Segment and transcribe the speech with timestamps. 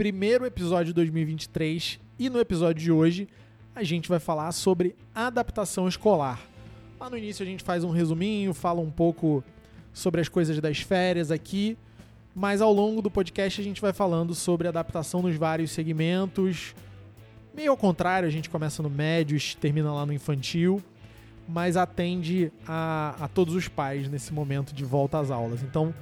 [0.00, 3.28] primeiro episódio de 2023 e no episódio de hoje
[3.74, 6.40] a gente vai falar sobre adaptação escolar.
[6.98, 9.44] Lá no início a gente faz um resuminho, fala um pouco
[9.92, 11.76] sobre as coisas das férias aqui,
[12.34, 16.74] mas ao longo do podcast a gente vai falando sobre adaptação nos vários segmentos.
[17.54, 20.82] Meio ao contrário, a gente começa no médio termina lá no infantil,
[21.46, 25.62] mas atende a, a todos os pais nesse momento de volta às aulas.
[25.62, 25.94] Então,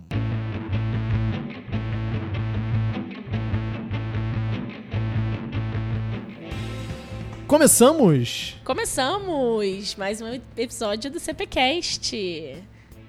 [7.49, 8.57] Começamos!
[8.65, 12.63] Começamos mais um episódio do CPCast.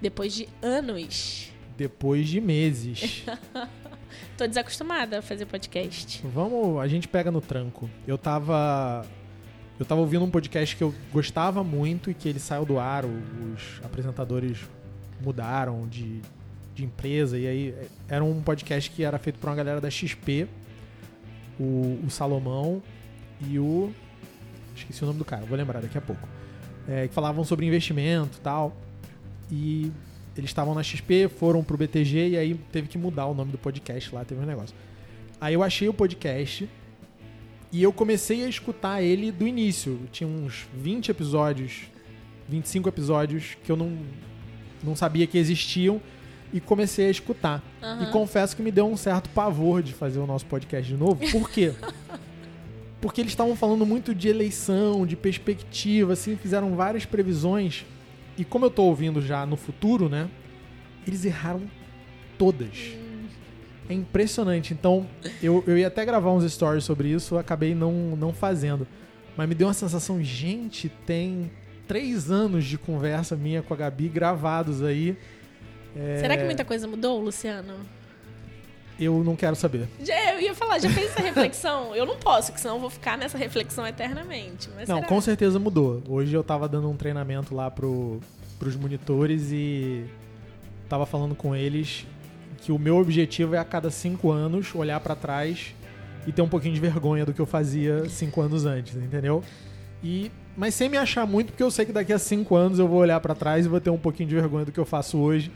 [0.05, 1.51] Depois de anos.
[1.75, 3.23] Depois de meses.
[4.37, 6.21] Tô desacostumada a fazer podcast.
[6.31, 7.89] Vamos, a gente pega no tranco.
[8.05, 9.03] Eu tava.
[9.79, 13.03] Eu tava ouvindo um podcast que eu gostava muito e que ele saiu do ar,
[13.03, 14.59] os apresentadores
[15.23, 16.21] mudaram de,
[16.75, 17.75] de empresa, e aí
[18.07, 20.47] era um podcast que era feito por uma galera da XP,
[21.59, 22.79] o, o Salomão
[23.41, 23.91] e o.
[24.75, 26.29] Esqueci o nome do cara, vou lembrar daqui a pouco.
[26.87, 28.84] É, que falavam sobre investimento e tal.
[29.51, 29.91] E
[30.37, 33.57] eles estavam na XP, foram pro BTG e aí teve que mudar o nome do
[33.57, 34.75] podcast lá, teve um negócio.
[35.39, 36.69] Aí eu achei o podcast
[37.71, 39.99] e eu comecei a escutar ele do início.
[40.11, 41.83] Tinha uns 20 episódios,
[42.49, 43.97] 25 episódios que eu não,
[44.83, 46.01] não sabia que existiam
[46.53, 47.63] e comecei a escutar.
[47.81, 48.03] Aham.
[48.03, 51.19] E confesso que me deu um certo pavor de fazer o nosso podcast de novo.
[51.31, 51.73] Por quê?
[53.01, 57.85] Porque eles estavam falando muito de eleição, de perspectiva, assim, fizeram várias previsões.
[58.37, 60.29] E como eu tô ouvindo já no futuro, né?
[61.07, 61.63] Eles erraram
[62.37, 62.93] todas.
[63.87, 64.73] É impressionante.
[64.73, 65.07] Então,
[65.41, 68.87] eu, eu ia até gravar uns stories sobre isso, acabei não, não fazendo.
[69.37, 71.51] Mas me deu uma sensação, gente, tem
[71.87, 75.17] três anos de conversa minha com a Gabi gravados aí.
[75.95, 77.73] É, Será que muita coisa mudou, Luciano?
[78.99, 79.87] Eu não quero saber.
[80.01, 81.93] Já, eu ia falar, já fez essa reflexão?
[81.95, 84.69] Eu não posso, porque senão eu vou ficar nessa reflexão eternamente.
[84.75, 85.07] Mas Não, será?
[85.07, 86.01] com certeza mudou.
[86.07, 88.19] Hoje eu tava dando um treinamento lá pro,
[88.57, 90.05] pros monitores e
[90.87, 92.05] tava falando com eles
[92.61, 95.75] que o meu objetivo é a cada cinco anos olhar pra trás
[96.25, 99.43] e ter um pouquinho de vergonha do que eu fazia cinco anos antes, entendeu?
[100.03, 102.87] E mas sem me achar muito, porque eu sei que daqui a cinco anos eu
[102.87, 105.17] vou olhar pra trás e vou ter um pouquinho de vergonha do que eu faço
[105.17, 105.51] hoje,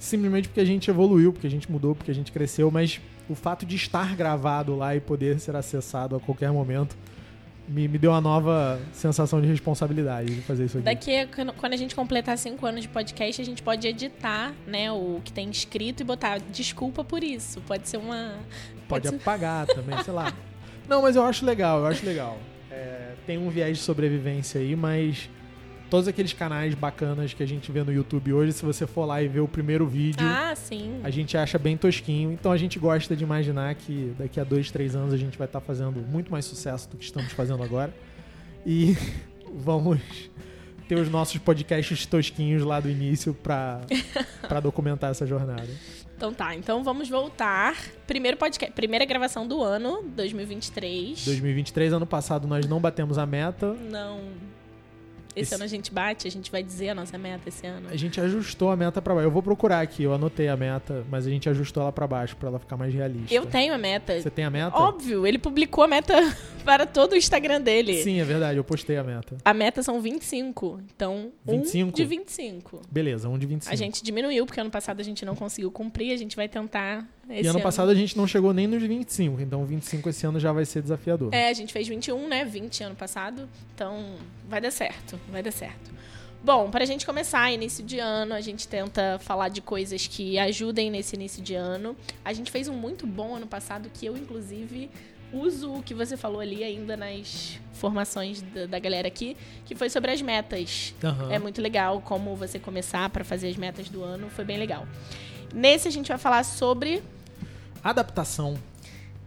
[0.00, 3.34] simplesmente porque a gente evoluiu, porque a gente mudou, porque a gente cresceu, mas o
[3.36, 6.96] fato de estar gravado lá e poder ser acessado a qualquer momento
[7.68, 10.84] me, me deu uma nova sensação de responsabilidade de fazer isso aqui.
[10.84, 15.20] Daqui, quando- a gente completar cinco anos de podcast, a gente pode editar, né, o
[15.24, 17.60] que tem escrito e botar desculpa por isso.
[17.60, 18.34] Pode ser uma.
[18.88, 20.32] Pode ser- apagar também, sei lá.
[20.88, 22.38] Não, mas eu acho legal, eu acho legal.
[22.72, 25.30] É, tem um viés de sobrevivência aí, mas
[25.90, 29.20] todos aqueles canais bacanas que a gente vê no YouTube hoje, se você for lá
[29.20, 31.00] e ver o primeiro vídeo, Ah, sim.
[31.02, 32.32] a gente acha bem tosquinho.
[32.32, 35.46] Então a gente gosta de imaginar que daqui a dois, três anos a gente vai
[35.46, 37.92] estar fazendo muito mais sucesso do que estamos fazendo agora.
[38.64, 38.96] E
[39.52, 39.98] vamos
[40.88, 43.80] ter os nossos podcasts tosquinhos lá do início pra
[44.62, 45.68] documentar essa jornada.
[46.16, 47.74] Então tá, então vamos voltar.
[48.06, 51.24] Primeiro podcast, primeira gravação do ano, 2023.
[51.24, 53.72] 2023, ano passado, nós não batemos a meta.
[53.72, 54.20] Não.
[55.34, 57.88] Esse, Esse- ano a gente bate, a gente vai dizer a nossa meta esse ano.
[57.90, 59.26] A gente ajustou a meta pra baixo.
[59.26, 62.36] Eu vou procurar aqui, eu anotei a meta, mas a gente ajustou ela pra baixo
[62.36, 63.32] pra ela ficar mais realista.
[63.34, 64.20] Eu tenho a meta.
[64.20, 64.76] Você tem a meta?
[64.76, 66.14] Óbvio, ele publicou a meta
[66.64, 68.02] para todo o Instagram dele.
[68.02, 69.36] Sim, é verdade, eu postei a meta.
[69.44, 70.80] A meta são 25.
[70.94, 71.88] Então, 25?
[71.88, 72.82] um de 25.
[72.90, 73.72] Beleza, um de 25.
[73.72, 76.12] A gente diminuiu, porque ano passado a gente não conseguiu cumprir.
[76.12, 79.64] A gente vai tentar E ano passado a gente não chegou nem nos 25, então
[79.64, 81.32] 25 esse ano já vai ser desafiador.
[81.32, 82.44] É, a gente fez 21, né?
[82.44, 83.48] 20 ano passado.
[83.74, 84.16] Então,
[84.48, 85.18] vai dar certo.
[85.30, 85.90] Vai dar certo.
[86.42, 90.38] Bom, para a gente começar, início de ano, a gente tenta falar de coisas que
[90.38, 91.94] ajudem nesse início de ano.
[92.24, 94.90] A gente fez um muito bom ano passado, que eu, inclusive,
[95.32, 99.36] uso o que você falou ali ainda nas formações da, da galera aqui,
[99.66, 100.94] que foi sobre as metas.
[101.04, 101.30] Aham.
[101.30, 104.86] É muito legal como você começar para fazer as metas do ano, foi bem legal.
[105.54, 107.02] Nesse a gente vai falar sobre
[107.82, 108.58] Adaptação.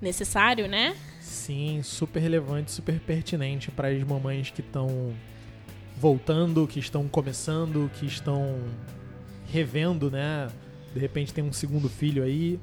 [0.01, 0.95] necessário, né?
[1.21, 5.13] Sim, super relevante, super pertinente para as mamães que estão
[5.97, 8.59] voltando, que estão começando, que estão
[9.49, 10.49] revendo, né?
[10.93, 12.59] De repente tem um segundo filho aí,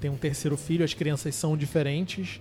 [0.00, 2.40] tem um terceiro filho, as crianças são diferentes.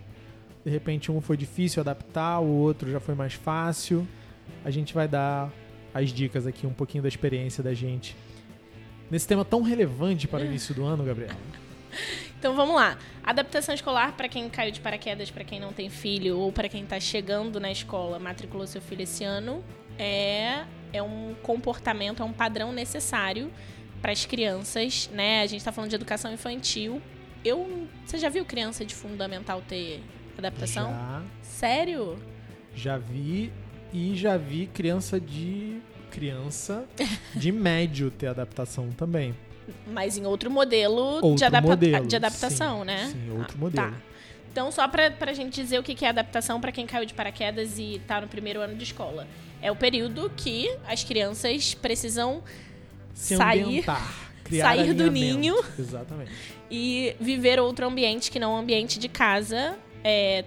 [0.64, 4.08] De repente um foi difícil adaptar, o outro já foi mais fácil.
[4.64, 5.52] A gente vai dar
[5.94, 8.16] as dicas aqui, um pouquinho da experiência da gente
[9.10, 11.36] nesse tema tão relevante para o início do ano, Gabriel.
[12.46, 12.96] Então vamos lá.
[13.24, 16.84] Adaptação escolar para quem caiu de paraquedas, para quem não tem filho ou para quem
[16.84, 19.64] está chegando na escola, matriculou seu filho esse ano,
[19.98, 20.64] é
[20.94, 23.52] é um comportamento, é um padrão necessário
[24.00, 25.42] para as crianças, né?
[25.42, 27.02] A gente está falando de educação infantil.
[27.44, 30.04] Eu, você já viu criança de fundamental ter
[30.38, 30.92] adaptação?
[30.92, 32.16] Já, Sério?
[32.76, 33.52] já vi
[33.92, 35.82] e já vi criança de
[36.12, 36.86] criança
[37.36, 39.34] de médio ter adaptação também.
[39.88, 43.10] Mas em outro modelo, Outro de, adapta- modelo, de adaptação, sim, né?
[43.12, 43.92] sim, outro Ah, modelo.
[43.92, 43.98] Tá.
[44.52, 47.78] Então, só pra, pra gente dizer o que é adaptação pra quem caiu de paraquedas
[47.78, 49.28] e tá no primeiro ano de escola.
[49.62, 52.42] É o período que as crianças precisam
[53.14, 53.84] Se sair,
[54.50, 55.56] sair do ninho.
[55.78, 56.32] Exatamente.
[56.72, 59.76] e viver outro ambiente que não o ambiente de casa.
[60.04, 60.46] É,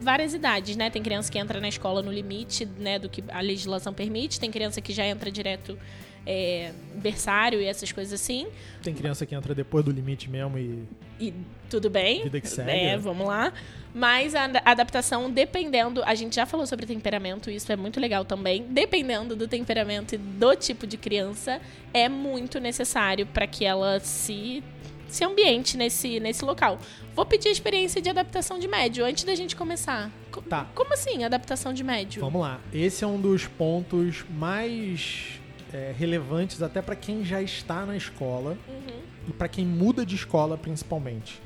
[0.00, 0.90] várias idades, né?
[0.90, 4.38] Tem criança que entra na escola no limite, né, do que a legislação permite.
[4.38, 5.78] Tem criança que já entra direto
[6.26, 8.46] é, berçário e essas coisas assim.
[8.82, 10.82] Tem criança que entra depois do limite mesmo e
[11.20, 11.32] E
[11.70, 12.24] tudo bem.
[12.24, 13.52] Vida que segue, É, vamos lá.
[13.94, 16.02] Mas a ad- adaptação, dependendo.
[16.04, 18.66] A gente já falou sobre temperamento, isso é muito legal também.
[18.68, 21.60] Dependendo do temperamento e do tipo de criança,
[21.94, 24.62] é muito necessário para que ela se,
[25.08, 26.78] se ambiente nesse, nesse local.
[27.14, 30.10] Vou pedir a experiência de adaptação de médio antes da gente começar.
[30.30, 30.66] Co- Tá.
[30.74, 32.20] Como assim, adaptação de médio?
[32.20, 32.60] Vamos lá.
[32.74, 35.40] Esse é um dos pontos mais
[35.72, 39.00] é, relevantes até para quem já está na escola Uhum.
[39.28, 41.40] e para quem muda de escola principalmente.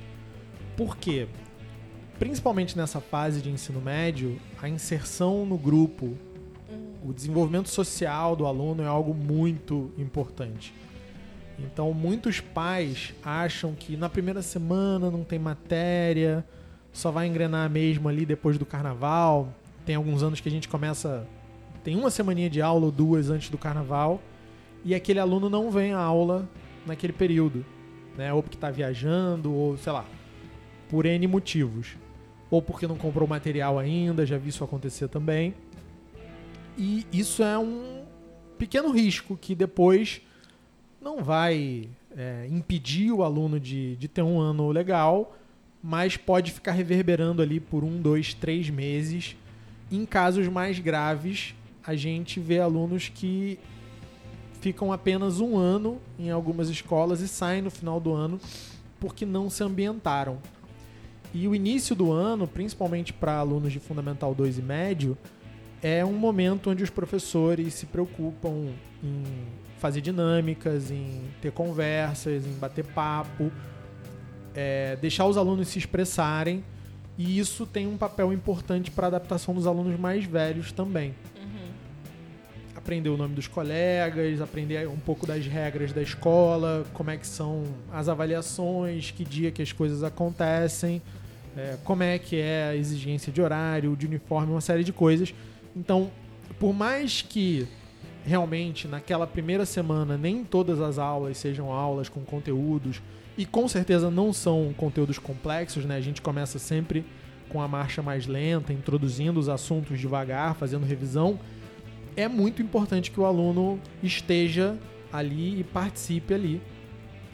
[0.76, 1.26] Por quê?
[2.18, 6.16] Principalmente nessa fase de ensino médio, a inserção no grupo,
[7.02, 10.74] o desenvolvimento social do aluno é algo muito importante.
[11.58, 16.44] Então, muitos pais acham que na primeira semana não tem matéria,
[16.92, 19.52] só vai engrenar mesmo ali depois do carnaval.
[19.86, 21.26] Tem alguns anos que a gente começa.
[21.82, 24.20] Tem uma semaninha de aula ou duas antes do carnaval,
[24.84, 26.48] e aquele aluno não vem à aula
[26.86, 27.64] naquele período,
[28.16, 28.32] né?
[28.32, 30.04] Ou porque está viajando, ou sei lá,
[30.88, 31.96] por N motivos.
[32.50, 35.54] Ou porque não comprou material ainda, já vi isso acontecer também.
[36.76, 38.02] E isso é um
[38.58, 40.20] pequeno risco que depois
[41.00, 45.36] não vai é, impedir o aluno de, de ter um ano legal,
[45.82, 49.36] mas pode ficar reverberando ali por um, dois, três meses.
[49.90, 51.54] Em casos mais graves,
[51.86, 53.58] a gente vê alunos que
[54.60, 58.38] ficam apenas um ano em algumas escolas e saem no final do ano
[58.98, 60.38] porque não se ambientaram.
[61.32, 65.16] E o início do ano, principalmente para alunos de Fundamental 2 e médio,
[65.82, 68.68] é um momento onde os professores se preocupam
[69.02, 69.22] em
[69.78, 73.50] fazer dinâmicas, em ter conversas, em bater papo,
[74.54, 76.62] é, deixar os alunos se expressarem.
[77.16, 81.14] E isso tem um papel importante para a adaptação dos alunos mais velhos também.
[82.90, 87.24] Aprender o nome dos colegas, aprender um pouco das regras da escola, como é que
[87.24, 91.00] são as avaliações, que dia que as coisas acontecem,
[91.56, 95.32] é, como é que é a exigência de horário, de uniforme, uma série de coisas.
[95.76, 96.10] Então,
[96.58, 97.68] por mais que
[98.26, 103.00] realmente naquela primeira semana nem todas as aulas sejam aulas com conteúdos
[103.38, 105.94] e com certeza não são conteúdos complexos, né?
[105.94, 107.04] A gente começa sempre
[107.50, 111.38] com a marcha mais lenta, introduzindo os assuntos devagar, fazendo revisão.
[112.16, 114.76] É muito importante que o aluno esteja
[115.12, 116.60] ali e participe ali.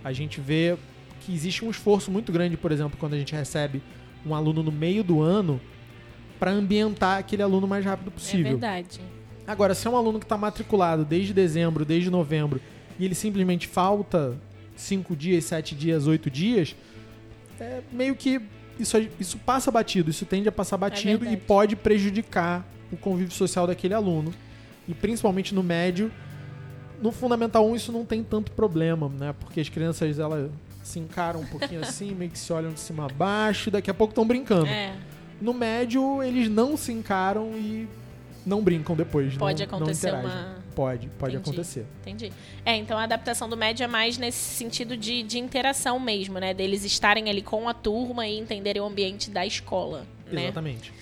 [0.04, 0.76] A gente vê
[1.20, 3.82] que existe um esforço muito grande, por exemplo, quando a gente recebe
[4.24, 5.60] um aluno no meio do ano
[6.38, 8.44] para ambientar aquele aluno o mais rápido É possível.
[8.52, 9.00] verdade.
[9.46, 12.60] Agora, se é um aluno que está matriculado desde dezembro, desde novembro,
[12.98, 14.36] e ele simplesmente falta
[14.74, 16.74] cinco dias, sete dias, oito dias,
[17.60, 18.40] é meio que
[18.78, 21.36] isso, isso passa batido, isso tende a passar batido e verdade.
[21.46, 24.32] pode prejudicar o convívio social daquele aluno.
[24.88, 26.10] E principalmente no médio,
[27.02, 29.34] no Fundamental 1 isso não tem tanto problema, né?
[29.38, 30.50] Porque as crianças elas
[30.82, 33.90] se encaram um pouquinho assim, meio que se olham de cima a baixo, e daqui
[33.90, 34.66] a pouco estão brincando.
[34.66, 34.94] É,
[35.40, 37.88] No médio, eles não se encaram e
[38.44, 39.36] não brincam depois.
[39.36, 40.30] pode não, não acontecer interagem.
[40.30, 40.66] uma.
[40.76, 41.50] Pode, pode Entendi.
[41.50, 41.86] acontecer.
[42.02, 42.32] Entendi.
[42.64, 46.52] É, então a adaptação do médio é mais nesse sentido de, de interação mesmo, né?
[46.52, 50.44] Deles estarem ali com a turma e entenderem o ambiente da escola, né?
[50.44, 50.92] Exatamente.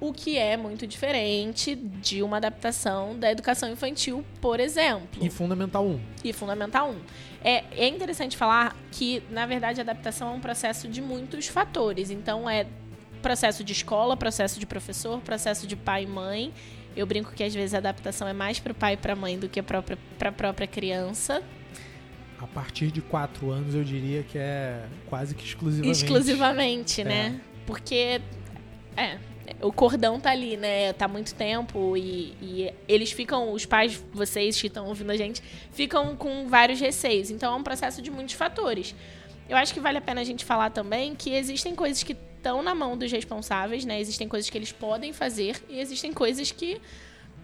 [0.00, 5.24] O que é muito diferente de uma adaptação da educação infantil, por exemplo.
[5.24, 6.00] E Fundamental 1.
[6.24, 6.96] E Fundamental 1.
[7.42, 12.10] É, é interessante falar que, na verdade, a adaptação é um processo de muitos fatores.
[12.10, 12.66] Então, é
[13.20, 16.52] processo de escola, processo de professor, processo de pai e mãe.
[16.96, 19.16] Eu brinco que, às vezes, a adaptação é mais para o pai e para a
[19.16, 21.42] mãe do que para a própria criança.
[22.38, 26.04] A partir de 4 anos, eu diria que é quase que exclusivamente.
[26.04, 27.40] Exclusivamente, né?
[27.66, 28.20] Porque,
[28.96, 29.18] é,
[29.60, 30.92] o cordão tá ali, né?
[30.92, 35.42] Tá muito tempo e, e eles ficam, os pais, vocês que estão ouvindo a gente,
[35.72, 37.30] ficam com vários receios.
[37.30, 38.94] Então é um processo de muitos fatores.
[39.48, 42.62] Eu acho que vale a pena a gente falar também que existem coisas que estão
[42.62, 44.00] na mão dos responsáveis, né?
[44.00, 46.80] Existem coisas que eles podem fazer e existem coisas que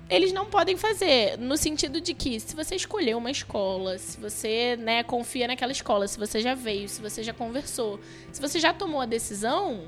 [0.09, 4.77] eles não podem fazer, no sentido de que se você escolheu uma escola, se você
[4.77, 7.99] né, confia naquela escola, se você já veio, se você já conversou,
[8.31, 9.85] se você já tomou a decisão,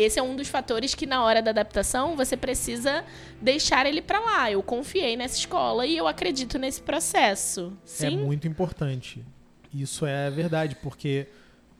[0.00, 3.04] esse é um dos fatores que na hora da adaptação você precisa
[3.40, 4.50] deixar ele para lá.
[4.50, 7.72] Eu confiei nessa escola e eu acredito nesse processo.
[7.84, 8.06] Sim?
[8.06, 9.24] É muito importante.
[9.72, 11.26] Isso é verdade, porque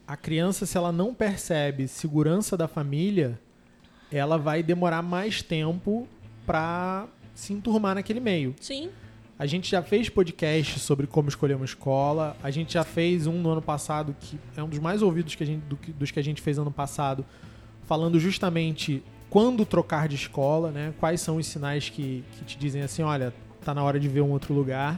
[0.07, 3.39] a criança, se ela não percebe segurança da família,
[4.11, 6.07] ela vai demorar mais tempo
[6.45, 8.55] para se enturmar naquele meio.
[8.61, 8.91] Sim.
[9.39, 12.37] A gente já fez podcast sobre como escolher uma escola.
[12.43, 15.43] A gente já fez um no ano passado, que é um dos mais ouvidos que
[15.43, 17.25] a gente, do, dos que a gente fez ano passado,
[17.91, 20.95] falando justamente quando trocar de escola, né?
[21.01, 24.21] Quais são os sinais que, que te dizem assim, olha, tá na hora de ver
[24.21, 24.97] um outro lugar.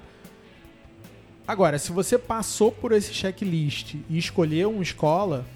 [1.48, 5.46] Agora, se você passou por esse checklist e escolheu uma escola,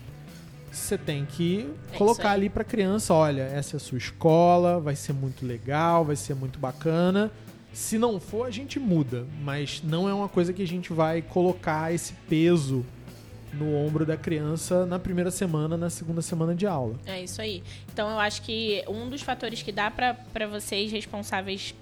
[0.73, 4.97] você tem que é colocar ali para criança, olha, essa é a sua escola, vai
[4.97, 7.31] ser muito legal, vai ser muito bacana.
[7.71, 11.21] Se não for, a gente muda, mas não é uma coisa que a gente vai
[11.21, 12.83] colocar esse peso
[13.57, 16.97] no ombro da criança na primeira semana, na segunda semana de aula.
[17.07, 17.63] É isso aí.
[17.93, 21.75] Então eu acho que um dos fatores que dá para vocês responsáveis,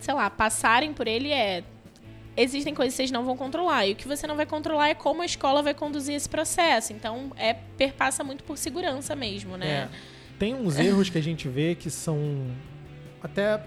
[0.00, 1.62] sei lá, passarem por ele é
[2.36, 3.86] existem coisas que vocês não vão controlar.
[3.86, 6.92] E o que você não vai controlar é como a escola vai conduzir esse processo.
[6.92, 9.66] Então, é perpassa muito por segurança mesmo, né?
[9.66, 9.88] É.
[10.38, 12.46] Tem uns erros que a gente vê que são
[13.22, 13.62] até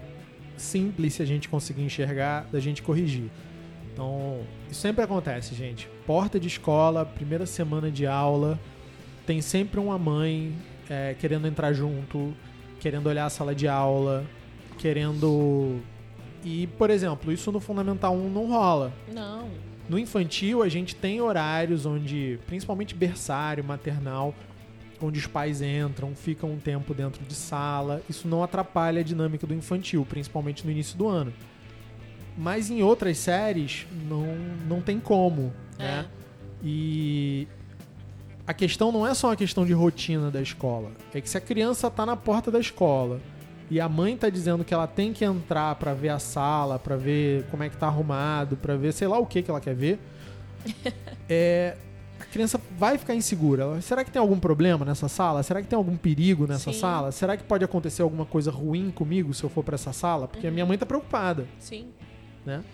[0.56, 3.30] simples se a gente conseguir enxergar, da gente corrigir.
[3.98, 5.88] Então, isso sempre acontece, gente.
[6.06, 8.56] Porta de escola, primeira semana de aula,
[9.26, 10.54] tem sempre uma mãe
[10.88, 12.32] é, querendo entrar junto,
[12.78, 14.24] querendo olhar a sala de aula,
[14.78, 15.80] querendo
[16.44, 18.92] e, por exemplo, isso no Fundamental 1 não rola.
[19.12, 19.48] Não.
[19.88, 24.32] No infantil, a gente tem horários onde, principalmente berçário, maternal,
[25.02, 28.00] onde os pais entram, ficam um tempo dentro de sala.
[28.08, 31.32] Isso não atrapalha a dinâmica do infantil, principalmente no início do ano.
[32.38, 34.24] Mas em outras séries, não,
[34.68, 35.82] não tem como, é.
[35.82, 36.06] né?
[36.62, 37.48] E
[38.46, 40.92] a questão não é só uma questão de rotina da escola.
[41.12, 43.20] É que se a criança está na porta da escola
[43.68, 46.96] e a mãe tá dizendo que ela tem que entrar para ver a sala, para
[46.96, 49.74] ver como é que tá arrumado, para ver sei lá o que que ela quer
[49.74, 49.98] ver,
[51.28, 51.76] é,
[52.20, 53.80] a criança vai ficar insegura.
[53.80, 55.42] Será que tem algum problema nessa sala?
[55.42, 56.78] Será que tem algum perigo nessa Sim.
[56.78, 57.10] sala?
[57.10, 60.28] Será que pode acontecer alguma coisa ruim comigo se eu for para essa sala?
[60.28, 60.52] Porque uhum.
[60.52, 60.68] a minha uhum.
[60.68, 61.46] mãe tá preocupada.
[61.58, 61.88] Sim.
[62.48, 62.64] Né?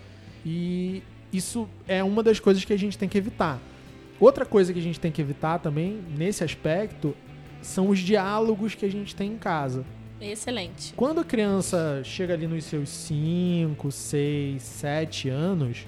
[0.45, 1.03] E
[1.33, 3.59] isso é uma das coisas que a gente tem que evitar.
[4.17, 7.13] Outra coisa que a gente tem que evitar também, nesse aspecto,
[7.61, 9.83] são os diálogos que a gente tem em casa.
[10.21, 10.93] Excelente.
[10.95, 15.85] Quando a criança chega ali nos seus 5, 6, 7 anos,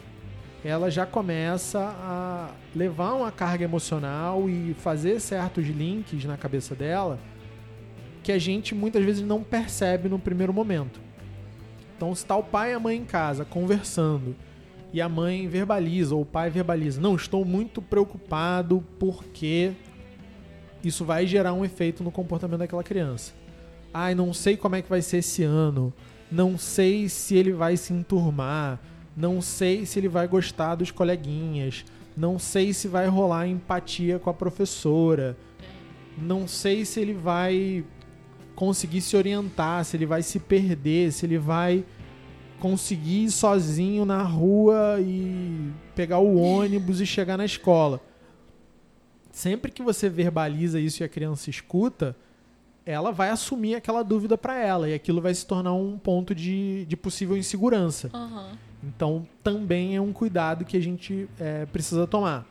[0.65, 7.17] ela já começa a levar uma carga emocional e fazer certos links na cabeça dela
[8.21, 11.06] que a gente muitas vezes não percebe no primeiro momento.
[11.97, 14.35] Então, se está o pai e a mãe em casa conversando
[14.93, 19.73] e a mãe verbaliza ou o pai verbaliza, não, estou muito preocupado porque
[20.83, 23.33] isso vai gerar um efeito no comportamento daquela criança.
[23.91, 25.91] Ai, não sei como é que vai ser esse ano,
[26.31, 28.79] não sei se ele vai se enturmar,
[29.15, 31.83] não sei se ele vai gostar dos coleguinhas,
[32.15, 35.35] não sei se vai rolar empatia com a professora,
[36.15, 37.83] não sei se ele vai
[38.57, 41.85] conseguir se orientar, se ele vai se perder, se ele vai
[42.59, 48.01] conseguir ir sozinho na rua e pegar o ônibus e chegar na escola.
[49.31, 52.15] Sempre que você verbaliza isso e a criança escuta,
[52.83, 56.83] ela vai assumir aquela dúvida para ela e aquilo vai se tornar um ponto de,
[56.85, 58.09] de possível insegurança.
[58.11, 58.57] Uhum.
[58.83, 62.43] Então, também é um cuidado que a gente é, precisa tomar.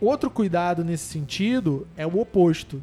[0.00, 2.82] Outro cuidado nesse sentido é o oposto.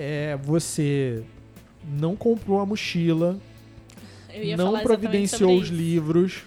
[0.00, 1.24] É você
[1.84, 3.36] não comprou a mochila,
[4.56, 6.44] não providenciou os livros,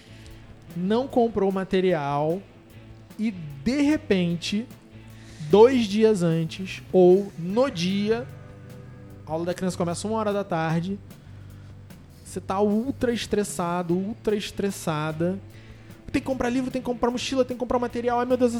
[0.73, 2.41] não comprou o material
[3.19, 4.65] e de repente,
[5.49, 8.25] dois dias antes ou no dia
[9.27, 10.97] a aula da criança começa uma hora da tarde.
[12.23, 15.37] Você tá ultra estressado, ultra estressada.
[16.09, 18.21] Tem que comprar livro, tem que comprar mochila, tem que comprar material.
[18.21, 18.53] Ai meu Deus,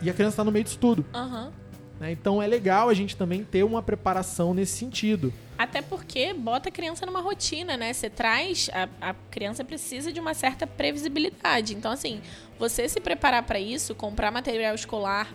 [0.00, 1.04] e a criança tá no meio disso tudo.
[1.12, 1.63] Uhum.
[2.00, 5.32] Então é legal a gente também ter uma preparação nesse sentido.
[5.56, 7.92] Até porque bota a criança numa rotina, né?
[7.92, 8.68] Você traz.
[8.72, 11.74] A, a criança precisa de uma certa previsibilidade.
[11.74, 12.20] Então, assim,
[12.58, 15.32] você se preparar para isso, comprar material escolar,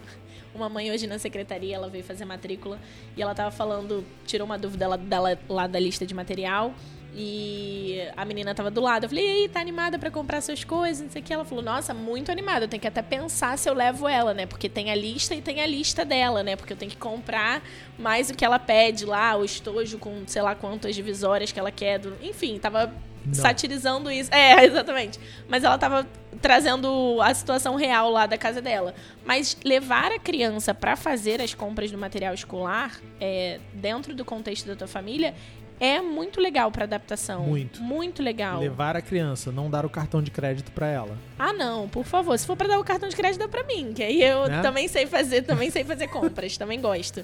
[0.54, 2.80] uma mãe hoje na secretaria, ela veio fazer matrícula
[3.16, 6.74] e ela tava falando, tirou uma dúvida dela lá da lista de material.
[7.22, 9.04] E a menina tava do lado.
[9.04, 11.04] Eu falei, e aí, tá animada para comprar suas coisas?
[11.04, 11.34] Não sei o que.
[11.34, 12.64] Ela falou, nossa, muito animada.
[12.64, 14.46] Eu tenho que até pensar se eu levo ela, né?
[14.46, 16.56] Porque tem a lista e tem a lista dela, né?
[16.56, 17.62] Porque eu tenho que comprar
[17.98, 21.72] mais o que ela pede lá, o estojo com sei lá quantas divisórias que ela
[21.72, 22.00] quer.
[22.00, 22.16] Do...
[22.22, 22.94] Enfim, tava
[23.26, 23.34] não.
[23.34, 24.34] satirizando isso.
[24.34, 25.20] É, exatamente.
[25.50, 26.08] Mas ela tava
[26.42, 28.94] trazendo a situação real lá da casa dela.
[29.26, 34.66] Mas levar a criança para fazer as compras do material escolar é, dentro do contexto
[34.68, 35.34] da tua família
[35.80, 37.44] é muito legal para adaptação.
[37.44, 37.82] Muito.
[37.82, 38.60] Muito legal.
[38.60, 41.18] Levar a criança, não dar o cartão de crédito para ela.
[41.38, 42.38] Ah, não, por favor.
[42.38, 44.62] Se for para dar o cartão de crédito, dá para mim, que aí eu né?
[44.62, 47.24] também sei fazer, também sei fazer compras, também gosto.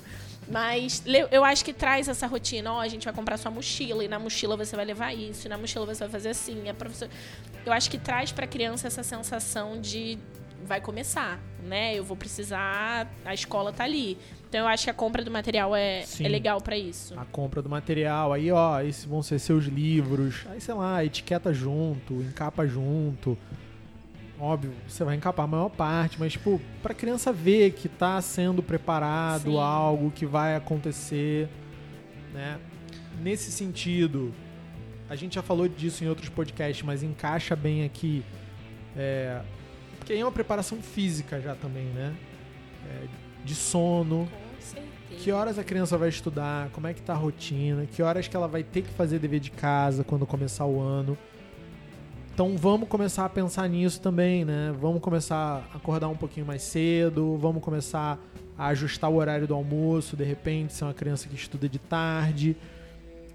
[0.49, 4.03] Mas eu acho que traz essa rotina, ó, oh, a gente vai comprar sua mochila
[4.03, 6.69] e na mochila você vai levar isso, e na mochila você vai fazer assim.
[6.69, 7.09] A professora...
[7.65, 10.19] Eu acho que traz para a criança essa sensação de
[10.63, 11.95] vai começar, né?
[11.95, 14.17] Eu vou precisar, a escola tá ali.
[14.47, 17.17] Então eu acho que a compra do material é, é legal para isso.
[17.19, 21.53] A compra do material, aí ó, esses vão ser seus livros, aí sei lá, etiqueta
[21.53, 23.37] junto, encapa junto.
[24.39, 28.61] Óbvio, você vai encapar a maior parte, mas tipo, pra criança ver que tá sendo
[28.61, 29.59] preparado Sim.
[29.59, 31.47] algo que vai acontecer,
[32.33, 32.59] né?
[33.21, 34.33] Nesse sentido,
[35.09, 38.23] a gente já falou disso em outros podcasts, mas encaixa bem aqui.
[38.95, 39.41] É,
[40.05, 42.15] porque aí é uma preparação física já também, né?
[42.87, 43.07] É,
[43.43, 44.29] de sono.
[45.09, 46.69] Que horas a criança vai estudar?
[46.73, 47.87] Como é que tá a rotina?
[47.87, 51.17] Que horas que ela vai ter que fazer dever de casa quando começar o ano?
[52.31, 54.75] Então vamos começar a pensar nisso também, né?
[54.79, 58.19] Vamos começar a acordar um pouquinho mais cedo, vamos começar
[58.55, 61.79] a ajustar o horário do almoço, de repente, se é uma criança que estuda de
[61.79, 62.55] tarde.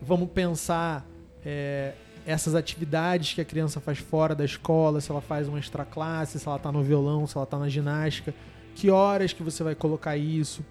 [0.01, 1.05] Vamos pensar
[1.45, 1.95] é,
[2.27, 6.39] essas atividades que a criança faz fora da escola, se ela faz uma extra classe,
[6.39, 8.35] se ela está no violão, se ela está na ginástica.
[8.75, 10.65] Que horas que você vai colocar isso?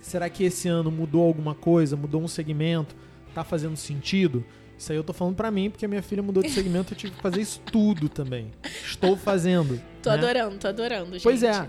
[0.00, 1.96] Será que esse ano mudou alguma coisa?
[1.96, 2.94] Mudou um segmento?
[3.34, 4.44] Tá fazendo sentido?
[4.78, 6.96] Isso aí eu tô falando para mim, porque a minha filha mudou de segmento, eu
[6.96, 8.52] tive que fazer isso tudo também.
[8.84, 9.80] Estou fazendo.
[10.00, 10.16] tô né?
[10.16, 11.22] adorando, tô adorando, gente.
[11.22, 11.68] Pois é.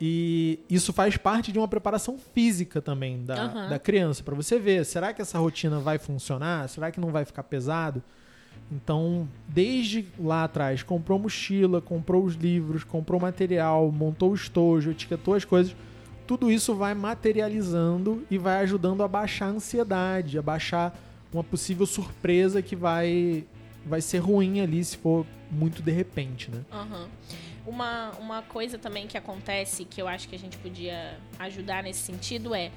[0.00, 3.68] E isso faz parte de uma preparação física também da, uhum.
[3.70, 6.68] da criança, para você ver, será que essa rotina vai funcionar?
[6.68, 8.02] Será que não vai ficar pesado?
[8.72, 15.34] Então, desde lá atrás, comprou mochila, comprou os livros, comprou material, montou o estojo, etiquetou
[15.34, 15.76] as coisas
[16.26, 20.98] tudo isso vai materializando e vai ajudando a baixar a ansiedade, a baixar
[21.32, 23.44] uma possível surpresa que vai,
[23.84, 26.64] vai ser ruim ali se for muito de repente, né?
[26.72, 27.08] Uhum.
[27.66, 32.00] Uma, uma coisa também que acontece que eu acho que a gente podia ajudar nesse
[32.00, 32.70] sentido é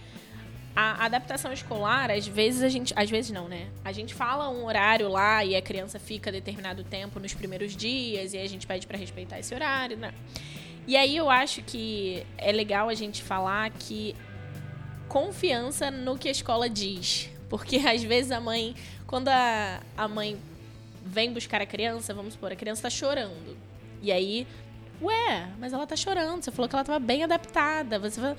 [0.79, 2.93] a adaptação escolar, às vezes a gente.
[2.95, 3.67] Às vezes não, né?
[3.83, 8.31] A gente fala um horário lá e a criança fica determinado tempo nos primeiros dias
[8.31, 10.13] e a gente pede para respeitar esse horário, né?
[10.85, 14.15] E aí eu acho que é legal a gente falar que
[15.07, 17.27] confiança no que a escola diz.
[17.49, 18.75] Porque às vezes a mãe,
[19.07, 20.37] quando a, a mãe
[21.03, 23.57] vem buscar a criança, vamos supor, a criança tá chorando.
[23.99, 24.45] E aí,
[25.01, 26.43] ué, mas ela tá chorando.
[26.43, 27.97] Você falou que ela tava bem adaptada.
[27.97, 28.37] Você falou,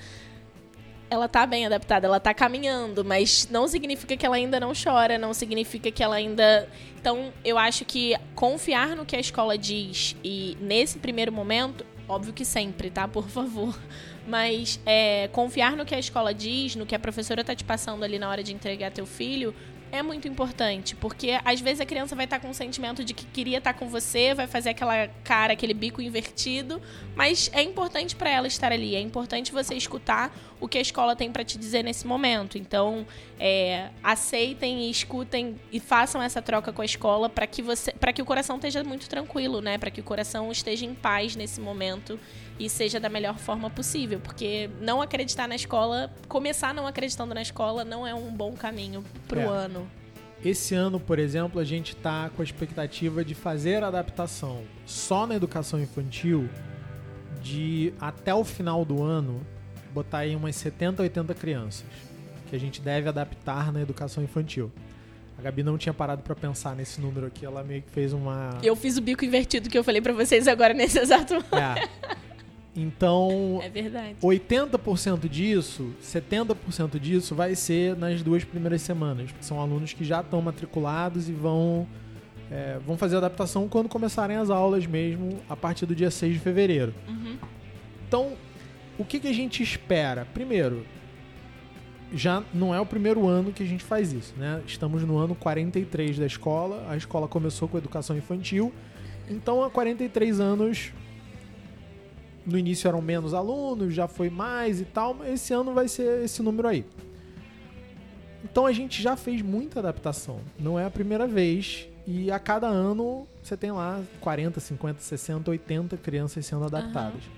[1.11, 5.19] ela tá bem adaptada, ela tá caminhando, mas não significa que ela ainda não chora,
[5.19, 6.69] não significa que ela ainda.
[7.01, 12.33] Então, eu acho que confiar no que a escola diz e nesse primeiro momento Óbvio
[12.33, 13.07] que sempre, tá?
[13.07, 13.79] Por favor.
[14.27, 18.03] Mas é, confiar no que a escola diz, no que a professora tá te passando
[18.03, 19.55] ali na hora de entregar teu filho,
[19.91, 23.25] é muito importante, porque às vezes a criança vai estar com o sentimento de que
[23.25, 26.81] queria estar com você, vai fazer aquela cara, aquele bico invertido,
[27.15, 31.15] mas é importante para ela estar ali, é importante você escutar o que a escola
[31.15, 32.59] tem para te dizer nesse momento.
[32.59, 33.07] Então,
[33.39, 38.13] é, aceitem e escutem e façam essa troca com a escola para que você, para
[38.13, 39.79] que o coração esteja muito tranquilo, né?
[39.79, 42.19] Para que o coração esteja em paz nesse momento
[42.59, 47.43] e seja da melhor forma possível, porque não acreditar na escola, começar não acreditando na
[47.43, 49.45] escola não é um bom caminho pro é.
[49.45, 49.89] ano.
[50.45, 55.27] Esse ano, por exemplo, a gente está com a expectativa de fazer a adaptação só
[55.27, 56.49] na educação infantil
[57.43, 59.45] de até o final do ano
[59.93, 61.87] botar aí umas 70, 80 crianças
[62.49, 64.73] que a gente deve adaptar na educação infantil.
[65.39, 68.59] A Gabi não tinha parado para pensar nesse número aqui, ela meio que fez uma.
[68.63, 71.89] Eu fiz o bico invertido que eu falei para vocês agora nesse exato É.
[72.77, 74.17] Então, é verdade.
[74.23, 79.31] 80% disso, 70% disso vai ser nas duas primeiras semanas.
[79.41, 81.89] São alunos que já estão matriculados e vão,
[82.51, 86.39] é, vão fazer adaptação quando começarem as aulas mesmo, a partir do dia 6 de
[86.39, 86.95] fevereiro.
[87.09, 87.37] Uhum.
[88.07, 88.33] Então,
[88.99, 90.25] o que, que a gente espera?
[90.33, 90.87] Primeiro,
[92.13, 94.63] já não é o primeiro ano que a gente faz isso, né?
[94.67, 98.73] Estamos no ano 43 da escola, a escola começou com educação infantil,
[99.29, 100.93] então há 43 anos
[102.49, 106.25] no início eram menos alunos, já foi mais e tal, mas esse ano vai ser
[106.25, 106.85] esse número aí.
[108.43, 110.41] Então a gente já fez muita adaptação.
[110.59, 111.89] Não é a primeira vez.
[112.07, 117.23] E a cada ano você tem lá 40, 50, 60, 80 crianças sendo adaptadas.
[117.25, 117.31] Uhum.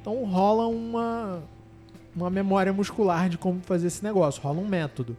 [0.00, 1.42] Então rola uma,
[2.16, 5.16] uma memória muscular de como fazer esse negócio, rola um método.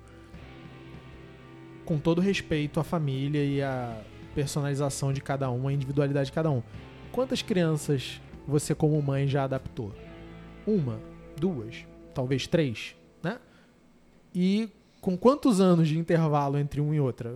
[1.86, 4.02] Com todo respeito à família e à
[4.34, 6.64] personalização de cada um, a individualidade de cada um.
[7.12, 9.94] Quantas crianças você, como mãe, já adaptou?
[10.66, 11.00] Uma,
[11.38, 13.40] duas, talvez três, né?
[14.34, 14.70] E
[15.02, 17.32] com quantos anos de intervalo entre um e outra?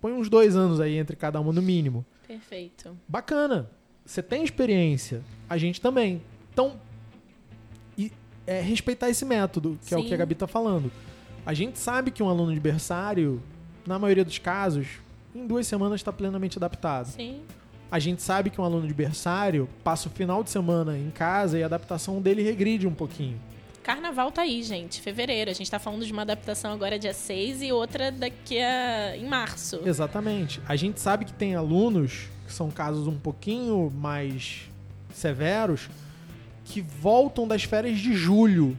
[0.00, 2.04] Põe uns dois anos aí entre cada uma no mínimo.
[2.26, 2.96] Perfeito.
[3.08, 3.70] Bacana.
[4.04, 6.20] Você tem experiência, a gente também.
[6.52, 6.78] Então,
[7.96, 8.12] e,
[8.46, 9.94] é respeitar esse método, que Sim.
[9.94, 10.92] é o que a Gabi tá falando.
[11.46, 13.42] A gente sabe que um aluno de berçário,
[13.86, 14.98] na maioria dos casos,
[15.34, 17.06] em duas semanas está plenamente adaptado.
[17.06, 17.40] Sim.
[17.94, 21.56] A gente sabe que um aluno de berçário passa o final de semana em casa
[21.56, 23.40] e a adaptação dele regride um pouquinho.
[23.84, 25.00] Carnaval tá aí, gente.
[25.00, 25.48] Fevereiro.
[25.48, 29.16] A gente tá falando de uma adaptação agora dia 6 e outra daqui a...
[29.16, 29.80] em março.
[29.84, 30.60] Exatamente.
[30.66, 34.62] A gente sabe que tem alunos, que são casos um pouquinho mais
[35.14, 35.88] severos,
[36.64, 38.76] que voltam das férias de julho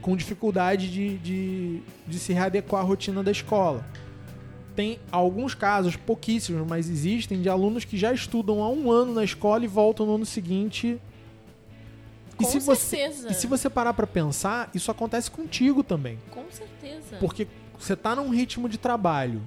[0.00, 3.84] com dificuldade de, de, de se readequar à rotina da escola.
[4.74, 9.24] Tem alguns casos, pouquíssimos, mas existem, de alunos que já estudam há um ano na
[9.24, 10.98] escola e voltam no ano seguinte
[12.36, 13.28] com e se certeza.
[13.28, 16.18] Você, e se você parar para pensar, isso acontece contigo também.
[16.30, 17.16] Com certeza.
[17.20, 17.46] Porque
[17.78, 19.42] você tá num ritmo de trabalho,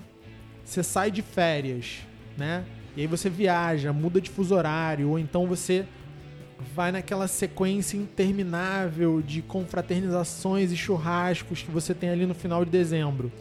[0.64, 2.00] você sai de férias,
[2.38, 2.64] né?
[2.96, 5.86] E aí você viaja, muda de fuso horário, ou então você
[6.74, 12.72] vai naquela sequência interminável de confraternizações e churrascos que você tem ali no final de
[12.72, 13.32] dezembro.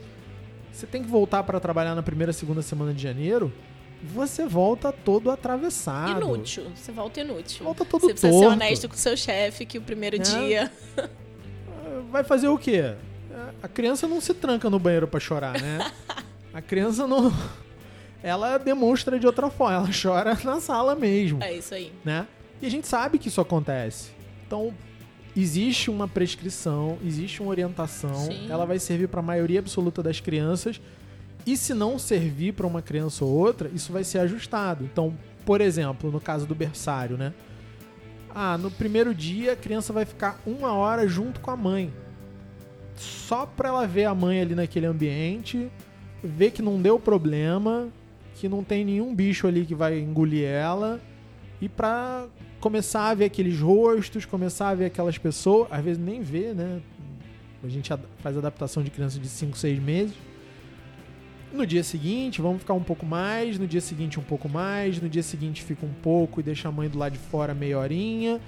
[0.74, 3.52] Você tem que voltar para trabalhar na primeira, segunda semana de janeiro
[4.04, 6.22] você volta todo atravessado.
[6.22, 6.66] Inútil.
[6.74, 7.64] Você volta inútil.
[7.64, 8.48] Volta todo Você precisa torto.
[8.48, 10.18] ser honesto com o seu chefe que o primeiro é.
[10.18, 10.72] dia.
[12.10, 12.94] Vai fazer o quê?
[13.62, 15.90] A criança não se tranca no banheiro para chorar, né?
[16.52, 17.32] A criança não.
[18.22, 21.42] Ela demonstra de outra forma, ela chora na sala mesmo.
[21.42, 21.92] É isso aí.
[22.04, 22.28] Né?
[22.62, 24.12] E a gente sabe que isso acontece.
[24.46, 24.72] Então,
[25.36, 28.46] existe uma prescrição, existe uma orientação, Sim.
[28.48, 30.80] ela vai servir para a maioria absoluta das crianças
[31.46, 34.84] e se não servir para uma criança ou outra, isso vai ser ajustado.
[34.84, 37.34] Então, por exemplo, no caso do berçário, né?
[38.34, 41.92] Ah, no primeiro dia a criança vai ficar uma hora junto com a mãe.
[42.96, 45.70] Só para ela ver a mãe ali naquele ambiente,
[46.22, 47.88] ver que não deu problema,
[48.34, 51.00] que não tem nenhum bicho ali que vai engolir ela.
[51.60, 52.26] E pra
[52.64, 56.80] começar a ver aqueles rostos, começar a ver aquelas pessoas, às vezes nem vê, né?
[57.62, 60.14] A gente faz adaptação de criança de 5, 6 meses
[61.52, 63.58] no dia seguinte, vamos ficar um pouco mais.
[63.58, 65.00] No dia seguinte, um pouco mais.
[65.00, 67.78] No dia seguinte, fica um pouco e deixa a mãe do lado de fora meia
[67.78, 68.40] horinha.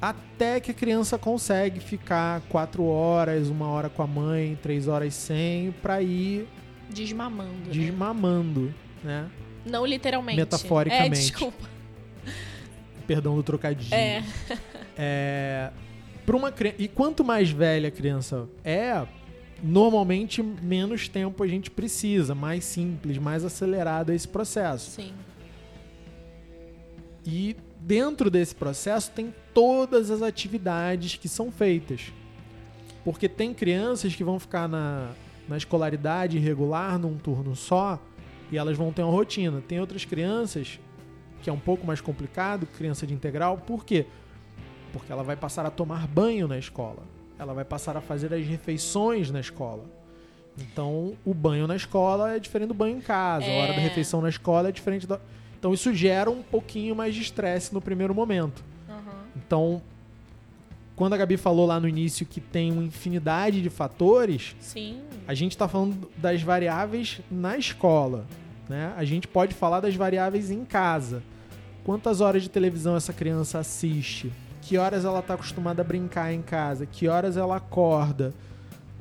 [0.00, 5.12] Até que a criança consegue ficar quatro horas, uma hora com a mãe, três horas
[5.12, 6.48] sem, pra ir.
[6.88, 7.50] Desmamando.
[7.66, 7.72] Né?
[7.72, 9.28] Desmamando, né?
[9.66, 10.38] Não literalmente.
[10.38, 11.18] Metaforicamente.
[11.18, 11.71] É, desculpa.
[13.06, 13.94] Perdão do trocadilho.
[13.94, 14.22] É.
[14.96, 15.70] é
[16.24, 19.06] pra uma E quanto mais velha a criança é,
[19.62, 24.92] normalmente menos tempo a gente precisa, mais simples, mais acelerado esse processo.
[24.92, 25.12] Sim.
[27.24, 32.12] E dentro desse processo tem todas as atividades que são feitas.
[33.04, 35.10] Porque tem crianças que vão ficar na,
[35.48, 38.00] na escolaridade irregular num turno só
[38.50, 39.62] e elas vão ter uma rotina.
[39.66, 40.78] Tem outras crianças
[41.42, 44.06] que é um pouco mais complicado, criança de integral, por quê?
[44.92, 47.02] Porque ela vai passar a tomar banho na escola
[47.42, 49.84] ela vai passar a fazer as refeições na escola.
[50.58, 53.46] Então, o banho na escola é diferente do banho em casa.
[53.46, 53.58] É.
[53.58, 53.82] A hora da é.
[53.82, 55.18] refeição na escola é diferente da.
[55.58, 58.62] Então, isso gera um pouquinho mais de estresse no primeiro momento.
[58.88, 59.12] Uhum.
[59.36, 59.82] Então,
[60.94, 65.00] quando a Gabi falou lá no início que tem uma infinidade de fatores, Sim.
[65.26, 68.26] a gente está falando das variáveis na escola.
[68.68, 68.92] Né?
[68.96, 71.22] A gente pode falar das variáveis em casa.
[71.84, 74.32] Quantas horas de televisão essa criança assiste?
[74.62, 78.32] que horas ela está acostumada a brincar em casa, que horas ela acorda,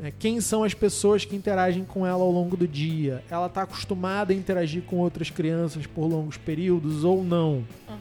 [0.02, 3.62] é, quem são as pessoas que interagem com ela ao longo do dia, ela está
[3.62, 7.64] acostumada a interagir com outras crianças por longos períodos ou não.
[7.88, 7.98] Uhum.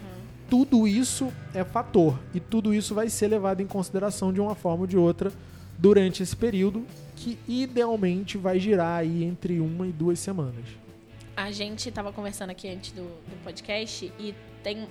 [0.48, 4.80] Tudo isso é fator e tudo isso vai ser levado em consideração de uma forma
[4.80, 5.30] ou de outra
[5.78, 10.64] durante esse período que idealmente vai girar aí entre uma e duas semanas.
[11.36, 14.88] A gente estava conversando aqui antes do, do podcast e tem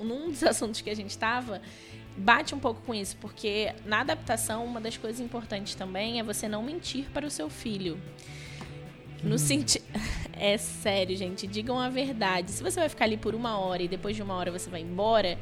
[0.00, 1.60] num dos assuntos que a gente estava,
[2.16, 6.48] bate um pouco com isso, porque na adaptação, uma das coisas importantes também é você
[6.48, 8.00] não mentir para o seu filho.
[9.22, 9.38] No hum.
[9.38, 9.84] sentido.
[10.40, 11.48] É sério, gente.
[11.48, 12.52] Digam a verdade.
[12.52, 14.82] Se você vai ficar ali por uma hora e depois de uma hora você vai
[14.82, 15.36] embora,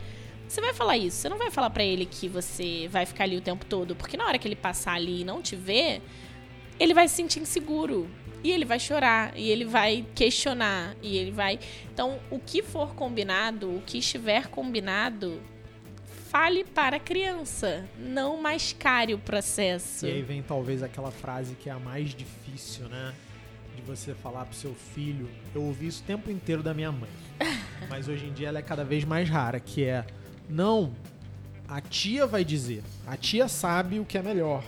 [0.49, 3.37] Você vai falar isso, você não vai falar para ele que você vai ficar ali
[3.37, 6.01] o tempo todo, porque na hora que ele passar ali e não te ver,
[6.79, 8.09] ele vai se sentir inseguro.
[8.47, 11.59] E ele vai chorar, e ele vai questionar, e ele vai.
[11.93, 15.43] Então, o que for combinado, o que estiver combinado,
[16.31, 20.07] fale para a criança, não mascare o processo.
[20.07, 23.13] E aí vem talvez aquela frase que é a mais difícil, né?
[23.75, 25.29] De você falar pro seu filho.
[25.53, 27.11] Eu ouvi isso o tempo inteiro da minha mãe.
[27.91, 30.07] Mas hoje em dia ela é cada vez mais rara, que é
[30.49, 30.93] não,
[31.67, 32.85] a tia vai dizer.
[33.09, 34.63] A tia sabe o que é melhor,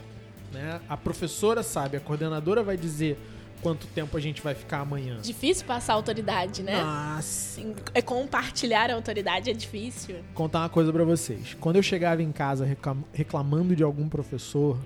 [0.53, 0.81] né?
[0.88, 3.17] A professora sabe, a coordenadora vai dizer
[3.62, 5.21] quanto tempo a gente vai ficar amanhã.
[5.21, 6.83] Difícil passar autoridade, né?
[6.83, 7.61] Nossa.
[7.94, 10.16] É compartilhar a autoridade é difícil.
[10.35, 11.57] Contar uma coisa para vocês.
[11.61, 12.68] Quando eu chegava em casa
[13.12, 14.79] reclamando de algum professor,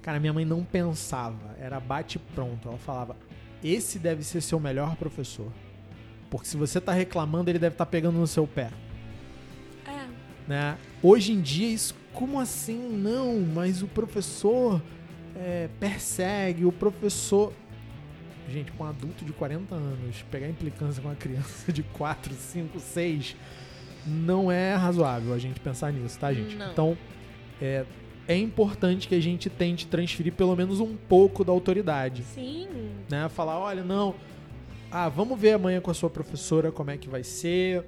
[0.00, 2.68] cara, minha mãe não pensava, era bate pronto.
[2.68, 3.16] Ela falava:
[3.62, 5.50] "Esse deve ser seu melhor professor".
[6.32, 8.70] Porque se você tá reclamando, ele deve estar tá pegando no seu pé.
[9.86, 10.06] É.
[10.48, 10.78] Né?
[11.02, 12.88] Hoje em dia, isso, como assim?
[12.90, 14.80] Não, mas o professor
[15.36, 17.52] é, persegue, o professor.
[18.48, 22.80] Gente, com um adulto de 40 anos, pegar implicância com uma criança de 4, 5,
[22.80, 23.36] 6,
[24.06, 26.56] não é razoável a gente pensar nisso, tá, gente?
[26.56, 26.72] Não.
[26.72, 26.98] Então,
[27.60, 27.84] é,
[28.26, 32.22] é importante que a gente tente transferir pelo menos um pouco da autoridade.
[32.22, 32.68] Sim.
[33.08, 33.28] Né?
[33.28, 34.14] Falar, olha, não,
[34.90, 37.84] ah, vamos ver amanhã com a sua professora como é que vai ser.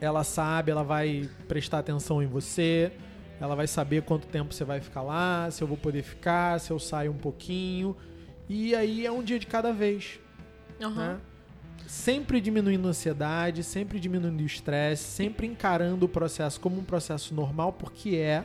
[0.00, 2.92] Ela sabe, ela vai prestar atenção em você.
[3.40, 6.70] Ela vai saber quanto tempo você vai ficar lá, se eu vou poder ficar, se
[6.70, 7.96] eu saio um pouquinho.
[8.52, 10.18] E aí é um dia de cada vez.
[10.80, 10.92] Uhum.
[10.92, 11.20] Né?
[11.86, 17.32] Sempre diminuindo a ansiedade, sempre diminuindo o estresse, sempre encarando o processo como um processo
[17.32, 18.44] normal, porque é.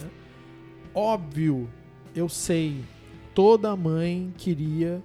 [0.00, 0.10] Né?
[0.94, 1.68] Óbvio,
[2.14, 2.82] eu sei,
[3.34, 5.02] toda mãe queria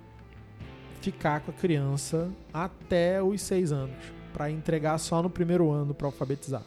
[1.01, 3.97] ficar com a criança até os seis anos,
[4.31, 6.63] para entregar só no primeiro ano para alfabetizar.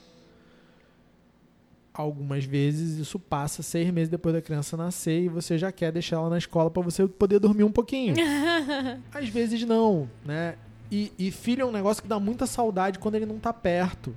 [1.97, 6.17] Algumas vezes isso passa seis meses depois da criança nascer e você já quer deixar
[6.17, 8.17] ela na escola para você poder dormir um pouquinho.
[9.15, 10.57] Às vezes não, né?
[10.91, 14.15] E, e, filho é um negócio que dá muita saudade quando ele não tá perto.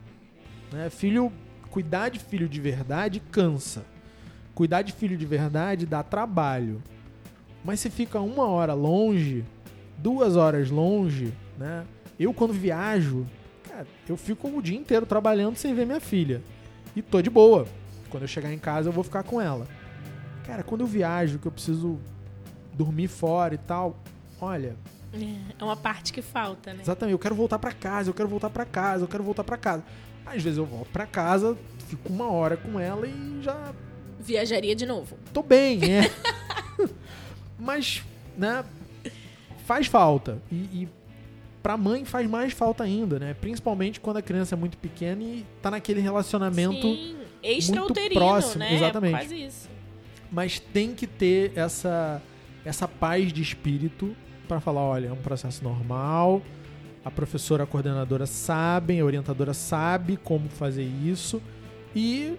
[0.71, 0.89] Né?
[0.89, 1.31] Filho,
[1.69, 3.85] cuidar de filho de verdade cansa.
[4.55, 6.81] Cuidar de filho de verdade dá trabalho.
[7.63, 9.45] Mas se fica uma hora longe,
[9.99, 11.85] duas horas longe, né?
[12.19, 13.27] Eu, quando viajo,
[13.67, 16.41] cara, eu fico o dia inteiro trabalhando sem ver minha filha.
[16.97, 17.67] E tô de boa.
[18.09, 19.67] Quando eu chegar em casa, eu vou ficar com ela.
[20.47, 21.99] Cara, quando eu viajo, que eu preciso
[22.73, 23.95] dormir fora e tal,
[24.41, 24.75] olha.
[25.59, 26.79] É uma parte que falta, né?
[26.81, 27.11] Exatamente.
[27.13, 29.83] Eu quero voltar para casa, eu quero voltar para casa, eu quero voltar para casa.
[30.25, 31.55] Às vezes eu volto para casa,
[31.87, 33.75] fico uma hora com ela e já.
[34.19, 35.19] Viajaria de novo.
[35.31, 36.11] Tô bem, é.
[37.59, 38.03] Mas,
[38.35, 38.65] né,
[39.67, 40.41] faz falta.
[40.51, 40.89] E, e
[41.61, 43.35] pra mãe faz mais falta ainda, né?
[43.39, 47.15] Principalmente quando a criança é muito pequena e tá naquele relacionamento Sim,
[47.69, 48.59] muito próximo.
[48.59, 48.75] Né?
[48.75, 49.11] Exatamente.
[49.13, 49.69] Quase isso.
[50.31, 52.21] Mas tem que ter essa,
[52.65, 54.15] essa paz de espírito
[54.47, 56.41] para falar, olha, é um processo normal.
[57.03, 61.41] A professora, a coordenadora sabem, a orientadora sabe como fazer isso.
[61.95, 62.35] E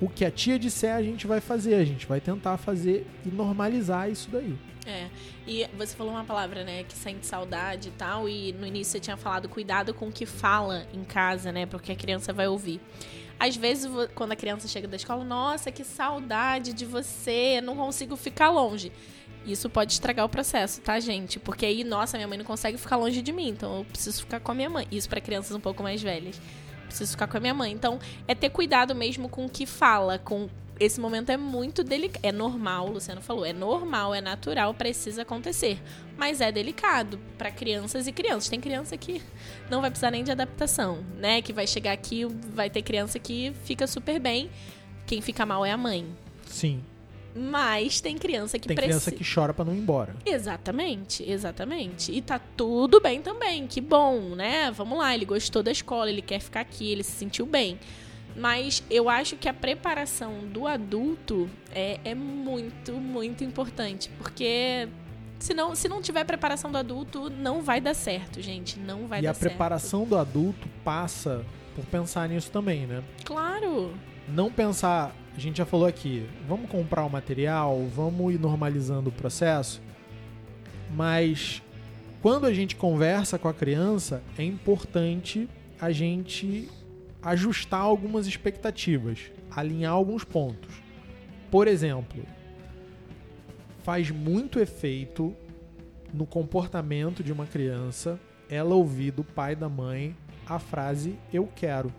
[0.00, 1.74] o que a tia disser, a gente vai fazer.
[1.74, 4.56] A gente vai tentar fazer e normalizar isso daí.
[4.86, 5.08] É.
[5.46, 9.00] E você falou uma palavra, né, que sente saudade e tal, e no início você
[9.00, 12.80] tinha falado cuidado com o que fala em casa, né, porque a criança vai ouvir.
[13.38, 18.16] Às vezes, quando a criança chega da escola, nossa, que saudade de você, não consigo
[18.16, 18.92] ficar longe.
[19.46, 21.38] Isso pode estragar o processo, tá, gente?
[21.38, 24.40] Porque aí, nossa, minha mãe não consegue ficar longe de mim, então eu preciso ficar
[24.40, 24.86] com a minha mãe.
[24.90, 26.38] Isso para crianças um pouco mais velhas.
[26.90, 27.72] Preciso ficar com a minha mãe.
[27.72, 30.48] Então, é ter cuidado mesmo com o que fala, com
[30.80, 32.24] esse momento é muito delicado.
[32.24, 35.78] É normal, o Luciano falou, é normal, é natural, precisa acontecer.
[36.16, 38.48] Mas é delicado para crianças e crianças.
[38.48, 39.22] Tem criança que
[39.70, 41.42] não vai precisar nem de adaptação, né?
[41.42, 44.50] Que vai chegar aqui, vai ter criança que fica super bem.
[45.06, 46.06] Quem fica mal é a mãe.
[46.46, 46.82] Sim.
[47.34, 50.16] Mas tem criança que Tem criança que chora para não ir embora.
[50.26, 52.12] Exatamente, exatamente.
[52.12, 54.70] E tá tudo bem também, que bom, né?
[54.72, 57.78] Vamos lá, ele gostou da escola, ele quer ficar aqui, ele se sentiu bem.
[58.36, 64.10] Mas eu acho que a preparação do adulto é, é muito, muito importante.
[64.18, 64.88] Porque
[65.38, 68.78] se não, se não tiver preparação do adulto, não vai dar certo, gente.
[68.78, 69.42] Não vai e dar certo.
[69.42, 73.02] E a preparação do adulto passa por pensar nisso também, né?
[73.24, 73.92] Claro.
[74.28, 79.12] Não pensar, a gente já falou aqui, vamos comprar o material, vamos ir normalizando o
[79.12, 79.80] processo.
[80.94, 81.62] Mas
[82.20, 85.48] quando a gente conversa com a criança, é importante
[85.80, 86.68] a gente
[87.22, 90.82] ajustar algumas expectativas, alinhar alguns pontos.
[91.50, 92.24] Por exemplo,
[93.82, 95.34] faz muito efeito
[96.12, 100.16] no comportamento de uma criança ela ouvir do pai e da mãe
[100.46, 101.92] a frase eu quero.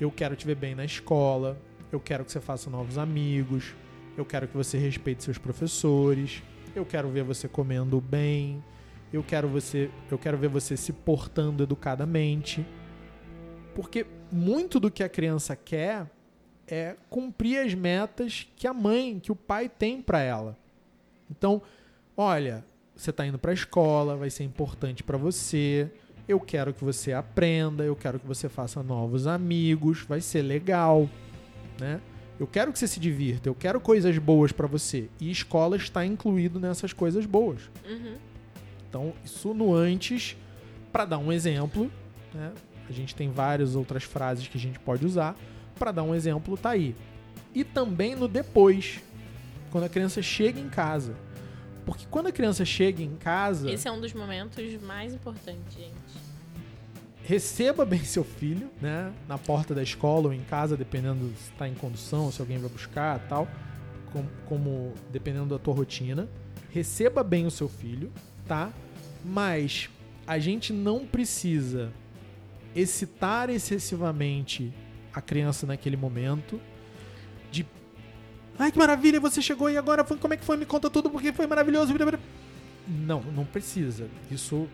[0.00, 1.60] Eu quero te ver bem na escola.
[1.92, 3.74] Eu quero que você faça novos amigos.
[4.16, 6.42] Eu quero que você respeite seus professores.
[6.74, 8.64] Eu quero ver você comendo bem.
[9.12, 12.64] Eu quero você, eu quero ver você se portando educadamente.
[13.74, 16.10] Porque muito do que a criança quer
[16.66, 20.56] é cumprir as metas que a mãe, que o pai tem para ela.
[21.30, 21.60] Então,
[22.16, 22.64] olha,
[22.96, 25.90] você está indo para a escola, vai ser importante para você.
[26.30, 31.10] Eu quero que você aprenda, eu quero que você faça novos amigos, vai ser legal,
[31.76, 32.00] né?
[32.38, 35.08] Eu quero que você se divirta, eu quero coisas boas para você.
[35.20, 37.68] E escola está incluído nessas coisas boas.
[37.84, 38.14] Uhum.
[38.88, 40.36] Então, isso no antes,
[40.92, 41.90] para dar um exemplo,
[42.32, 42.52] né?
[42.88, 45.36] A gente tem várias outras frases que a gente pode usar.
[45.76, 46.94] Para dar um exemplo, tá aí.
[47.52, 49.00] E também no depois,
[49.72, 51.16] quando a criança chega em casa.
[51.90, 53.68] Porque quando a criança chega em casa.
[53.68, 56.30] Esse é um dos momentos mais importantes, gente.
[57.24, 59.12] Receba bem seu filho, né?
[59.26, 62.70] Na porta da escola ou em casa, dependendo se está em condução, se alguém vai
[62.70, 63.48] buscar tal.
[64.12, 66.28] Como, como dependendo da tua rotina.
[66.70, 68.12] Receba bem o seu filho,
[68.46, 68.72] tá?
[69.24, 69.90] Mas
[70.28, 71.92] a gente não precisa
[72.72, 74.72] excitar excessivamente
[75.12, 76.60] a criança naquele momento.
[78.60, 80.54] Ai, que maravilha, você chegou e agora foi, como é que foi?
[80.58, 81.94] Me conta tudo porque foi maravilhoso.
[82.86, 84.06] Não, não precisa.
[84.30, 84.68] Isso,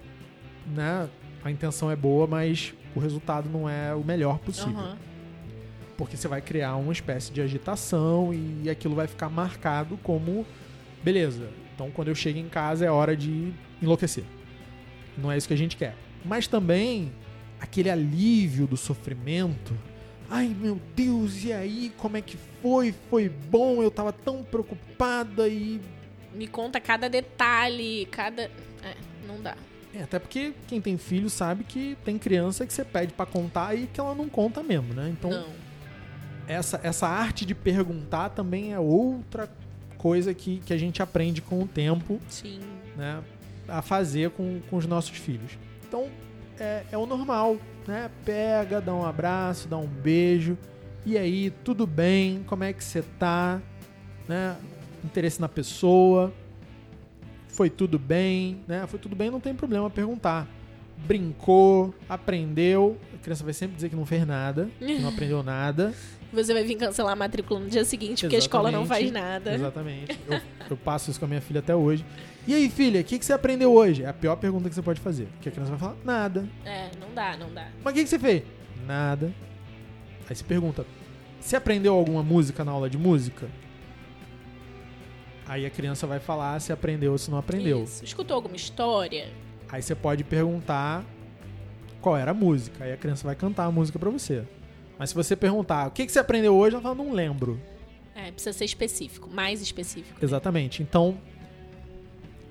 [0.66, 1.09] né?
[1.44, 4.77] A intenção é boa, mas o resultado não é o melhor possível.
[4.77, 4.96] Uhum.
[5.96, 10.44] Porque você vai criar uma espécie de agitação e aquilo vai ficar marcado como.
[11.05, 14.25] Beleza, então quando eu chego em casa é hora de enlouquecer.
[15.16, 15.94] Não é isso que a gente quer.
[16.25, 17.12] Mas também
[17.61, 19.72] aquele alívio do sofrimento.
[20.29, 21.93] Ai meu Deus, e aí?
[21.97, 22.95] Como é que foi?
[23.09, 23.83] Foi bom?
[23.83, 25.81] Eu tava tão preocupada e.
[26.35, 28.43] Me conta cada detalhe, cada.
[28.43, 29.57] É, não dá.
[29.95, 33.75] É, até porque quem tem filho sabe que tem criança que você pede para contar
[33.75, 35.09] e que ela não conta mesmo, né?
[35.11, 35.67] Então, não.
[36.49, 39.51] Essa, essa arte de perguntar também é outra
[39.97, 42.21] coisa que, que a gente aprende com o tempo.
[42.29, 42.61] Sim.
[42.97, 43.23] Né,
[43.69, 45.59] a fazer com, com os nossos filhos.
[45.87, 46.09] Então,
[46.59, 48.11] é, é o normal, né?
[48.25, 50.57] Pega, dá um abraço, dá um beijo.
[51.05, 52.42] E aí, tudo bem?
[52.46, 53.61] Como é que você tá?
[54.29, 54.57] Né?
[55.05, 56.33] Interesse na pessoa.
[57.49, 58.87] Foi tudo bem, né?
[58.87, 60.46] Foi tudo bem, não tem problema perguntar.
[60.99, 62.99] Brincou, aprendeu.
[63.14, 65.94] A criança vai sempre dizer que não fez nada, que não aprendeu nada.
[66.33, 68.42] Você vai vir cancelar a matrícula no dia seguinte porque Exatamente.
[68.42, 69.55] a escola não faz nada.
[69.55, 70.18] Exatamente.
[70.29, 72.05] Eu, eu, passo isso com a minha filha até hoje.
[72.46, 74.04] E aí, filha, o que, que você aprendeu hoje?
[74.04, 75.26] É a pior pergunta que você pode fazer.
[75.32, 76.48] Porque a criança vai falar, nada.
[76.64, 77.68] É, não dá, não dá.
[77.82, 78.42] Mas o que, que você fez?
[78.87, 79.35] Nada.
[80.28, 80.87] Aí você pergunta,
[81.40, 83.48] você aprendeu alguma música na aula de música?
[85.48, 87.82] Aí a criança vai falar se aprendeu ou se não aprendeu.
[87.82, 88.04] Isso.
[88.04, 89.28] Escutou alguma história?
[89.68, 91.04] Aí você pode perguntar
[92.00, 92.85] qual era a música.
[92.85, 94.44] Aí a criança vai cantar a música para você.
[94.98, 97.61] Mas se você perguntar o que, que você aprendeu hoje, ela fala, não lembro.
[98.14, 100.18] É, precisa ser específico, mais específico.
[100.24, 100.82] Exatamente.
[100.82, 101.18] Então,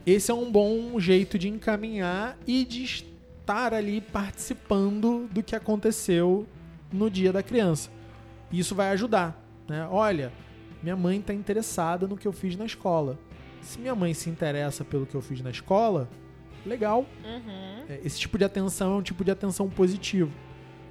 [0.06, 6.46] esse é um bom jeito de encaminhar e de estar ali participando do que aconteceu
[6.92, 7.90] no dia da criança.
[8.52, 9.42] Isso vai ajudar.
[9.68, 9.88] Né?
[9.90, 10.32] Olha,
[10.82, 13.18] minha mãe está interessada no que eu fiz na escola.
[13.62, 16.08] Se minha mãe se interessa pelo que eu fiz na escola,
[16.66, 17.06] legal.
[17.24, 17.86] Uhum.
[17.90, 20.32] É, esse tipo de atenção é um tipo de atenção positivo.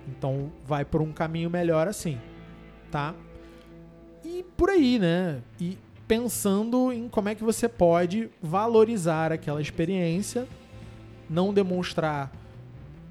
[0.08, 2.20] Então vai por um caminho melhor assim,
[2.90, 3.14] tá?
[4.24, 5.40] E por aí, né?
[5.60, 5.78] E
[6.14, 10.46] pensando em como é que você pode valorizar aquela experiência,
[11.28, 12.30] não demonstrar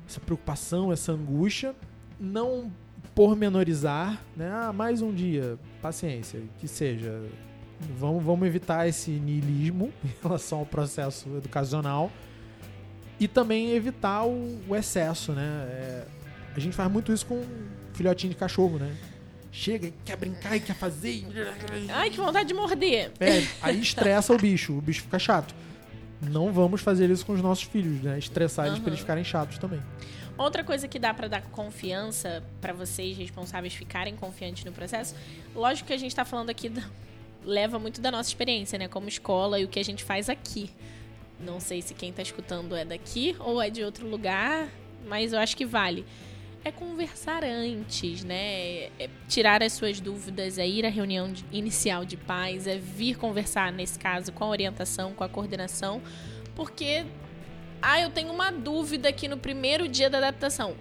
[0.08, 1.76] essa preocupação, essa angústia,
[2.18, 2.72] não
[3.14, 4.50] pormenorizar, né?
[4.50, 7.22] Ah, mais um dia, paciência, que seja.
[8.00, 12.10] Vamos, vamos evitar esse niilismo em relação ao processo educacional
[13.20, 15.68] e também evitar o, o excesso, né?
[15.70, 16.08] É,
[16.56, 17.44] a gente faz muito isso com
[17.92, 18.96] filhotinho de cachorro, né?
[19.56, 21.24] Chega e quer brincar e quer fazer.
[21.94, 23.12] Ai, que vontade de morder.
[23.20, 25.54] É, aí estressa o bicho, o bicho fica chato.
[26.20, 28.18] Não vamos fazer isso com os nossos filhos, né?
[28.18, 28.84] Estressar eles uhum.
[28.84, 29.80] para eles ficarem chatos também.
[30.36, 35.14] Outra coisa que dá para dar confiança para vocês responsáveis ficarem confiantes no processo,
[35.54, 36.82] lógico que a gente está falando aqui da,
[37.46, 40.72] leva muito da nossa experiência, né, como escola e o que a gente faz aqui.
[41.40, 44.68] Não sei se quem está escutando é daqui ou é de outro lugar,
[45.06, 46.04] mas eu acho que vale
[46.66, 48.86] é conversar antes, né?
[49.00, 53.18] É tirar as suas dúvidas, é ir à reunião de, inicial de pais, é vir
[53.18, 56.02] conversar, nesse caso, com a orientação, com a coordenação,
[56.56, 57.06] porque,
[57.82, 60.76] ah, eu tenho uma dúvida aqui no primeiro dia da adaptação.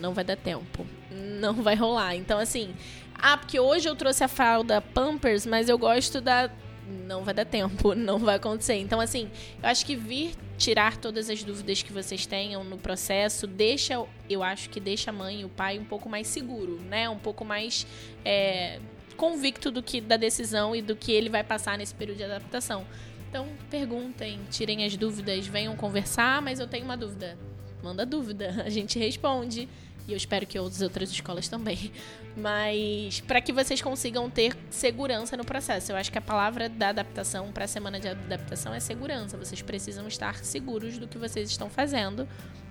[0.00, 2.16] Não vai dar tempo, não vai rolar.
[2.16, 2.74] Então, assim,
[3.14, 6.50] ah, porque hoje eu trouxe a fralda Pampers, mas eu gosto da
[6.90, 8.74] não vai dar tempo, não vai acontecer.
[8.74, 9.30] Então, assim,
[9.62, 14.42] eu acho que vir tirar todas as dúvidas que vocês tenham no processo deixa, eu
[14.42, 17.08] acho que deixa a mãe e o pai um pouco mais seguro, né?
[17.08, 17.86] Um pouco mais
[18.24, 18.78] é,
[19.16, 22.86] convicto do que da decisão e do que ele vai passar nesse período de adaptação.
[23.28, 27.38] Então, perguntem, tirem as dúvidas, venham conversar, mas eu tenho uma dúvida.
[27.82, 29.68] Manda dúvida, a gente responde.
[30.10, 31.92] E eu espero que outras outras escolas também.
[32.36, 35.92] Mas para que vocês consigam ter segurança no processo.
[35.92, 39.36] Eu acho que a palavra da adaptação para a semana de adaptação é segurança.
[39.36, 42.26] Vocês precisam estar seguros do que vocês estão fazendo.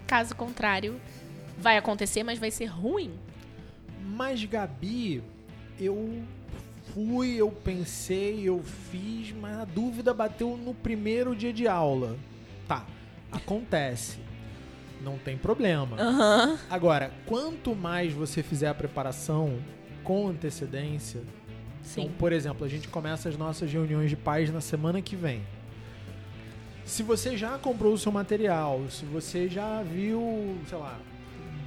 [0.06, 1.00] Caso contrário,
[1.58, 3.14] vai acontecer, mas vai ser ruim.
[4.04, 5.24] Mas, Gabi,
[5.80, 6.22] eu
[6.94, 8.62] fui, eu pensei, eu
[8.92, 12.18] fiz, mas a dúvida bateu no primeiro dia de aula.
[12.68, 12.86] Tá,
[13.32, 14.18] acontece.
[15.02, 15.98] Não tem problema.
[16.00, 16.60] Aham.
[16.70, 19.60] Agora, quanto mais você fizer a preparação
[20.04, 21.22] com antecedência,
[21.82, 22.02] Sim.
[22.02, 25.42] então, por exemplo, a gente começa as nossas reuniões de pais na semana que vem.
[26.84, 31.00] Se você já comprou o seu material, se você já viu, sei lá,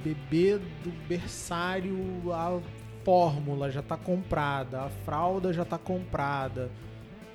[0.03, 1.97] bebê do berçário,
[2.31, 2.59] a
[3.05, 6.69] fórmula já está comprada, a fralda já está comprada,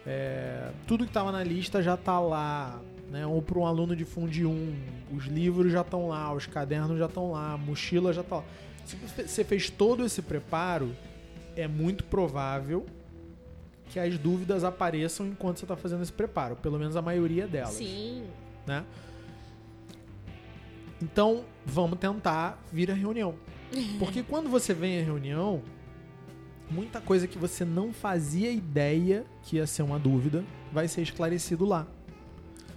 [0.07, 2.81] é, tudo que estava na lista já está lá,
[3.11, 3.27] né?
[3.27, 4.75] Ou para um aluno de Fundi 1,
[5.17, 8.45] os livros já estão lá, os cadernos já estão lá, a mochila já está lá.
[8.85, 10.95] Se você fez todo esse preparo,
[11.57, 12.87] é muito provável
[13.91, 17.75] que as dúvidas apareçam enquanto você está fazendo esse preparo, pelo menos a maioria delas,
[17.75, 18.25] Sim.
[18.67, 18.85] né?
[21.03, 23.35] Então, vamos tentar vir à reunião.
[23.99, 25.63] Porque quando você vem à reunião,
[26.71, 31.65] muita coisa que você não fazia ideia que ia ser uma dúvida vai ser esclarecido
[31.65, 31.87] lá.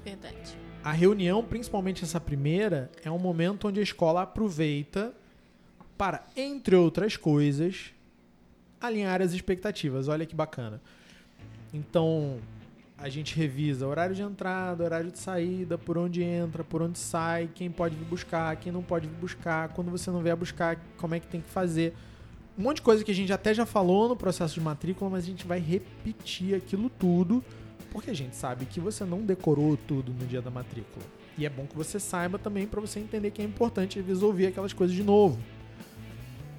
[0.03, 0.57] Verdade.
[0.83, 5.13] A reunião, principalmente essa primeira, é um momento onde a escola aproveita
[5.97, 7.93] para, entre outras coisas,
[8.79, 10.07] alinhar as expectativas.
[10.07, 10.81] Olha que bacana.
[11.71, 12.39] Então,
[12.97, 17.49] a gente revisa horário de entrada, horário de saída, por onde entra, por onde sai,
[17.53, 21.15] quem pode vir buscar, quem não pode vir buscar, quando você não vier buscar, como
[21.15, 21.95] é que tem que fazer.
[22.57, 25.23] Um monte de coisa que a gente até já falou no processo de matrícula, mas
[25.23, 27.43] a gente vai repetir aquilo tudo,
[27.91, 31.05] porque a gente sabe que você não decorou tudo no dia da matrícula.
[31.37, 34.73] E é bom que você saiba também para você entender que é importante resolver aquelas
[34.73, 35.37] coisas de novo.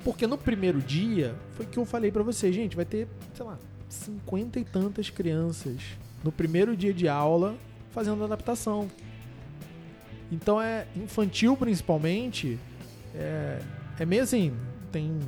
[0.05, 3.59] Porque no primeiro dia, foi que eu falei para você, gente, vai ter, sei lá,
[3.89, 5.80] cinquenta e tantas crianças
[6.22, 7.57] no primeiro dia de aula
[7.91, 8.91] fazendo adaptação.
[10.30, 12.59] Então é infantil principalmente,
[13.14, 13.61] é,
[13.99, 14.55] é meio assim,
[14.91, 15.18] tem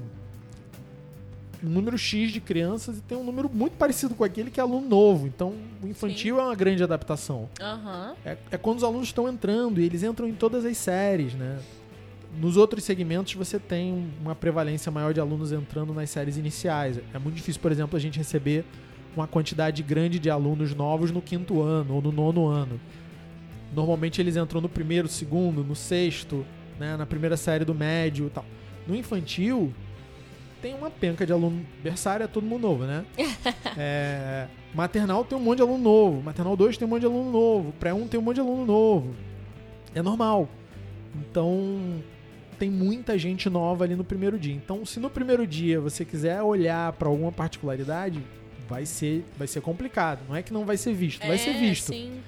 [1.64, 4.62] um número X de crianças e tem um número muito parecido com aquele que é
[4.62, 5.26] aluno novo.
[5.26, 7.48] Então o infantil é uma grande adaptação.
[7.60, 8.14] Aham.
[8.24, 11.58] É, é quando os alunos estão entrando e eles entram em todas as séries, né?
[12.38, 16.98] Nos outros segmentos você tem uma prevalência maior de alunos entrando nas séries iniciais.
[17.12, 18.64] É muito difícil, por exemplo, a gente receber
[19.16, 22.80] uma quantidade grande de alunos novos no quinto ano ou no nono ano.
[23.72, 26.44] Normalmente eles entram no primeiro, segundo, no sexto,
[26.78, 28.44] né, na primeira série do médio e tal.
[28.86, 29.72] No infantil,
[30.64, 31.62] tem uma penca de aluno.
[31.82, 33.04] Berçário é todo mundo novo, né?
[33.76, 36.22] É, maternal tem um monte de aluno novo.
[36.22, 37.74] Maternal 2 tem um monte de aluno novo.
[37.78, 39.14] Pré-1 tem um monte de aluno novo.
[39.94, 40.48] É normal.
[41.14, 42.02] Então,
[42.58, 44.54] tem muita gente nova ali no primeiro dia.
[44.54, 48.22] Então, se no primeiro dia você quiser olhar para alguma particularidade,
[48.68, 50.20] vai ser, vai ser complicado.
[50.28, 51.92] Não é que não vai ser visto, vai ser É, visto.
[51.92, 52.20] Sim.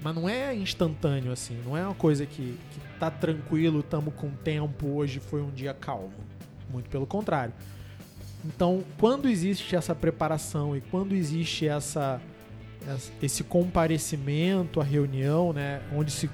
[0.00, 4.30] Mas não é instantâneo assim, não é uma coisa que, que tá tranquilo, tamo com
[4.30, 6.12] tempo, hoje foi um dia calmo.
[6.70, 7.52] Muito pelo contrário.
[8.44, 12.20] Então, quando existe essa preparação e quando existe essa,
[13.22, 16.28] esse comparecimento à reunião, né, onde se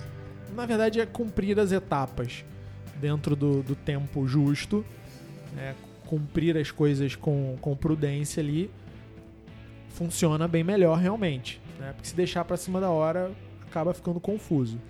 [0.55, 2.45] na verdade é cumprir as etapas
[2.97, 4.85] dentro do, do tempo justo,
[5.55, 5.75] né,
[6.07, 8.71] cumprir as coisas com, com prudência ali,
[9.91, 11.61] funciona bem melhor realmente.
[11.79, 11.93] Né?
[11.93, 13.31] Porque se deixar pra cima da hora,
[13.67, 14.81] acaba ficando confuso.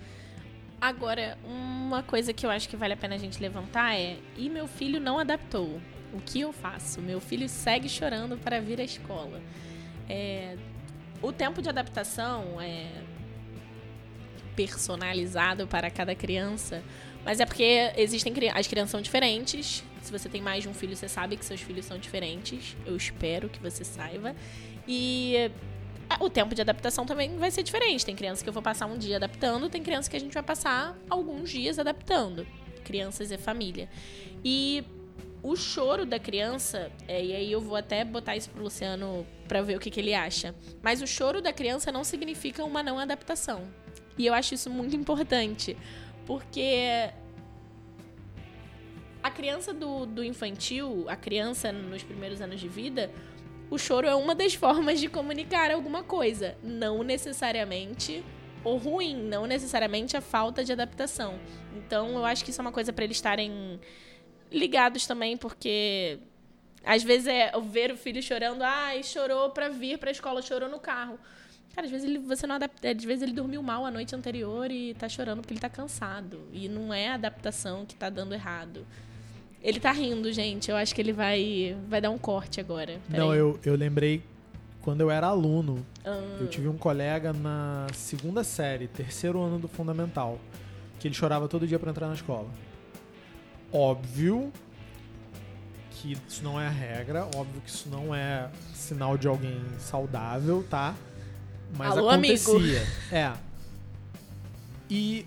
[0.80, 4.48] Agora, uma coisa que eu acho que vale a pena a gente levantar é: e
[4.48, 5.80] meu filho não adaptou?
[6.12, 7.00] O que eu faço?
[7.00, 9.40] Meu filho segue chorando para vir à escola.
[10.08, 10.56] É,
[11.20, 12.86] o tempo de adaptação é
[14.56, 16.82] personalizado para cada criança,
[17.24, 19.84] mas é porque existem as crianças são diferentes.
[20.02, 22.76] Se você tem mais de um filho, você sabe que seus filhos são diferentes.
[22.86, 24.34] Eu espero que você saiba.
[24.86, 25.50] E
[26.18, 28.06] o tempo de adaptação também vai ser diferente.
[28.06, 30.42] Tem criança que eu vou passar um dia adaptando, tem criança que a gente vai
[30.42, 32.46] passar alguns dias adaptando.
[32.84, 33.88] Crianças e família.
[34.42, 34.82] E
[35.42, 39.62] o choro da criança, é, e aí eu vou até botar isso pro Luciano pra
[39.62, 40.54] ver o que, que ele acha.
[40.82, 43.62] Mas o choro da criança não significa uma não adaptação.
[44.16, 45.76] E eu acho isso muito importante.
[46.26, 47.10] Porque
[49.22, 53.10] a criança do, do infantil, a criança nos primeiros anos de vida,
[53.70, 58.24] o choro é uma das formas de comunicar alguma coisa, não necessariamente
[58.64, 61.38] o ruim, não necessariamente a falta de adaptação.
[61.76, 63.80] Então, eu acho que isso é uma coisa para eles estarem
[64.50, 66.18] ligados também, porque
[66.84, 70.68] às vezes é ver o filho chorando, ai, chorou para vir para a escola, chorou
[70.68, 71.18] no carro.
[71.74, 74.70] Cara, às vezes ele, você não adapta, às vezes ele dormiu mal a noite anterior
[74.70, 76.40] e tá chorando porque ele tá cansado.
[76.52, 78.84] E não é a adaptação que tá dando errado.
[79.62, 80.70] Ele tá rindo, gente.
[80.70, 83.00] Eu acho que ele vai, vai dar um corte agora.
[83.10, 83.38] Pera Não, aí.
[83.38, 84.22] eu, eu lembrei
[84.80, 85.84] quando eu era aluno.
[86.04, 90.40] Ah, Eu tive um colega na segunda série, terceiro ano do fundamental,
[90.98, 92.48] que ele chorava todo dia pra entrar na escola.
[93.72, 94.52] Óbvio
[95.90, 100.64] que isso não é a regra, óbvio que isso não é sinal de alguém saudável,
[100.70, 100.94] tá?
[101.76, 102.86] Mas Alô, acontecia.
[103.12, 103.32] É.
[104.88, 105.26] E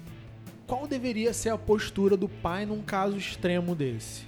[0.66, 4.24] qual deveria ser a postura do pai num caso extremo desse?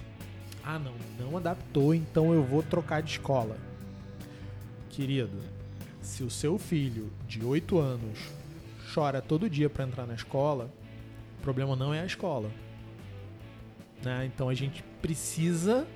[0.62, 3.56] Ah, não, não adaptou, então eu vou trocar de escola.
[4.90, 5.38] Querido,
[6.00, 8.18] se o seu filho de 8 anos
[8.94, 10.70] chora todo dia para entrar na escola,
[11.38, 12.50] o problema não é a escola.
[14.04, 14.30] Né?
[14.32, 15.86] Então a gente precisa.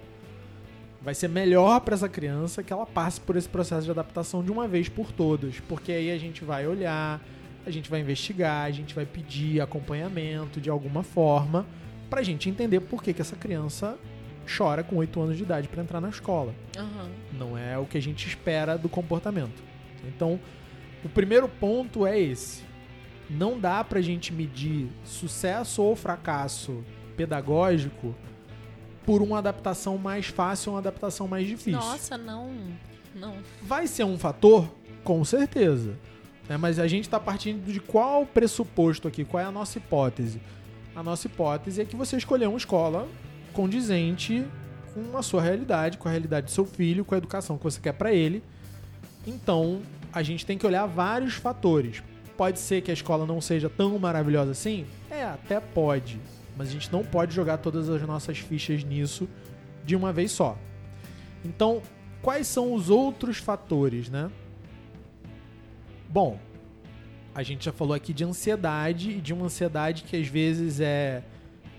[1.01, 4.51] Vai ser melhor para essa criança que ela passe por esse processo de adaptação de
[4.51, 5.61] uma vez por todas.
[5.61, 7.21] Porque aí a gente vai olhar,
[7.65, 11.65] a gente vai investigar, a gente vai pedir acompanhamento de alguma forma
[12.11, 13.97] pra gente entender por que, que essa criança
[14.57, 17.11] chora com 8 anos de idade para entrar na escola aham.
[17.39, 19.63] não é o que a gente espera do comportamento.
[20.07, 20.41] Então,
[21.05, 22.63] o primeiro ponto é esse.
[23.29, 26.83] Não dá pra gente medir sucesso ou fracasso
[27.19, 28.15] pedagógico
[29.05, 31.81] por uma adaptação mais fácil ou uma adaptação mais difícil.
[31.81, 32.51] Nossa, não.
[33.15, 33.35] Não.
[33.63, 34.69] Vai ser um fator?
[35.03, 35.97] Com certeza.
[36.49, 36.57] né?
[36.57, 39.25] Mas a gente está partindo de qual pressuposto aqui?
[39.25, 40.41] Qual é a nossa hipótese?
[40.95, 43.09] A nossa hipótese é que você escolheu uma escola
[43.53, 44.45] condizente
[44.95, 47.81] com a sua realidade, com a realidade do seu filho, com a educação que você
[47.81, 48.43] quer para ele.
[49.27, 49.81] Então,
[50.13, 52.03] a gente tem que olhar vários fatores.
[52.37, 54.87] Pode ser que a escola não seja tão maravilhosa assim?
[55.11, 56.21] É, até pode.
[56.59, 59.29] Mas a gente não pode jogar todas as nossas fichas nisso
[59.85, 60.59] de uma vez só.
[61.45, 61.81] Então,
[62.21, 64.29] quais são os outros fatores, né?
[66.11, 66.39] Bom,
[67.35, 71.23] a gente já falou aqui de ansiedade e de uma ansiedade que às vezes é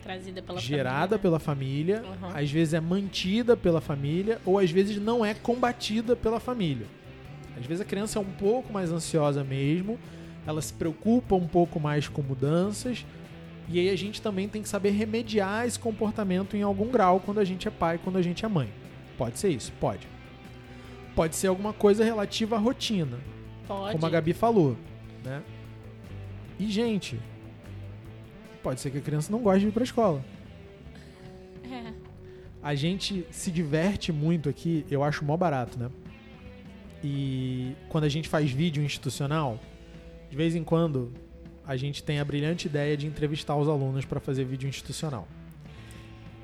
[0.03, 1.19] Trazida pela gerada família.
[1.19, 2.29] pela família, Uhum.
[2.33, 6.87] às vezes é mantida pela família ou às vezes não é combatida pela família.
[7.59, 9.99] Às vezes a criança é um pouco mais ansiosa mesmo,
[10.47, 13.05] ela se preocupa um pouco mais com mudanças
[13.71, 17.39] e aí a gente também tem que saber remediar esse comportamento em algum grau quando
[17.39, 18.67] a gente é pai, quando a gente é mãe.
[19.15, 19.71] Pode ser isso?
[19.79, 20.07] Pode.
[21.15, 23.19] Pode ser alguma coisa relativa à rotina,
[23.67, 23.91] Pode.
[23.91, 24.75] como a Gabi falou,
[25.23, 25.43] né?
[26.59, 27.19] E gente,
[28.63, 30.25] pode ser que a criança não goste de ir pra escola.
[31.71, 31.93] É.
[32.63, 35.91] A gente se diverte muito aqui, eu acho mó barato, né?
[37.03, 39.59] E quando a gente faz vídeo institucional,
[40.29, 41.13] de vez em quando
[41.69, 45.27] a gente tem a brilhante ideia de entrevistar os alunos para fazer vídeo institucional.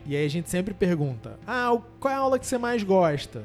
[0.06, 3.44] E aí a gente sempre pergunta: "Ah, qual é a aula que você mais gosta?"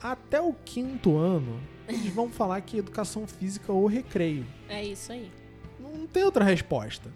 [0.00, 4.46] Até o quinto ano, eles vão falar que educação física ou recreio.
[4.70, 5.30] É isso aí.
[5.78, 7.10] Não tem outra resposta.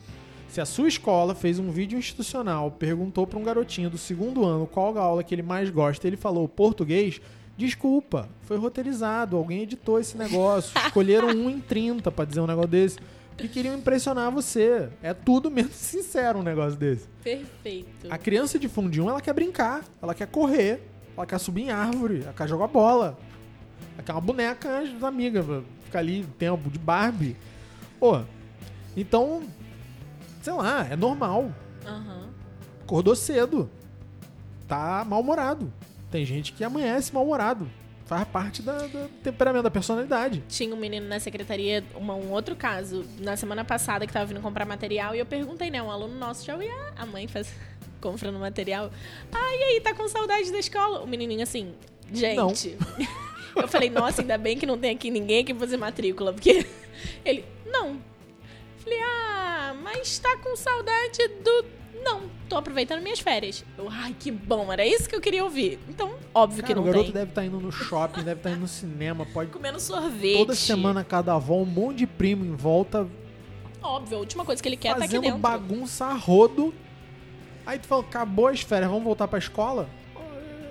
[0.51, 4.67] Se a sua escola fez um vídeo institucional, perguntou para um garotinho do segundo ano
[4.67, 7.19] qual a aula que ele mais gosta, e ele falou português,
[7.57, 12.69] desculpa, foi roteirizado, alguém editou esse negócio, escolheram 1 em 30 para dizer um negócio
[12.69, 12.99] desse,
[13.39, 14.89] e queriam impressionar você.
[15.03, 17.07] É tudo menos sincero um negócio desse.
[17.23, 18.07] Perfeito.
[18.11, 20.81] A criança de fundinho, ela quer brincar, ela quer correr,
[21.17, 23.19] ela quer subir em árvore, ela quer jogar bola.
[23.95, 25.45] Ela quer uma boneca das amigas,
[25.85, 27.37] ficar ali tempo de Barbie.
[27.99, 28.21] Pô,
[28.97, 29.43] então,
[30.41, 31.53] sei lá, é normal.
[31.87, 32.29] Aham.
[32.83, 33.71] Acordou cedo.
[34.67, 35.73] Tá mal-humorado.
[36.11, 37.69] Tem gente que amanhece mal-humorado.
[38.13, 40.45] Faz parte da, do temperamento, da personalidade.
[40.49, 44.41] Tinha um menino na secretaria, uma- um outro caso, na semana passada, que tava vindo
[44.43, 45.83] comprar material, e eu perguntei, né?
[45.83, 46.93] Um aluno nosso já ia.
[46.97, 47.51] A mãe faz
[48.03, 48.91] comprando material.
[49.33, 51.01] Ah, e aí, tá com saudade da escola?
[51.01, 51.73] O menininho assim,
[52.13, 52.77] gente.
[53.57, 56.67] Eu falei, nossa, ainda bem que não tem aqui ninguém aqui fazer matrícula, porque
[57.25, 57.99] ele, não.
[58.79, 61.65] Falei, ah, mas tá com saudade do.
[62.03, 63.65] Não, tô aproveitando minhas férias.
[63.79, 65.79] Eu, ai, que bom, era isso que eu queria ouvir.
[65.89, 67.15] Então, óbvio que Cara, não o garoto tem.
[67.15, 69.51] deve estar indo no shopping, deve estar indo no cinema, pode.
[69.51, 70.37] Comendo sorvete.
[70.37, 73.09] Toda semana cada avó, um monte de primo em volta,
[73.83, 75.39] Óbvio, a última coisa que ele quer tá aqui fazendo dentro.
[75.39, 76.73] bagunça a rodo.
[77.67, 79.89] Aí tu fala, acabou as férias, vamos voltar pra escola?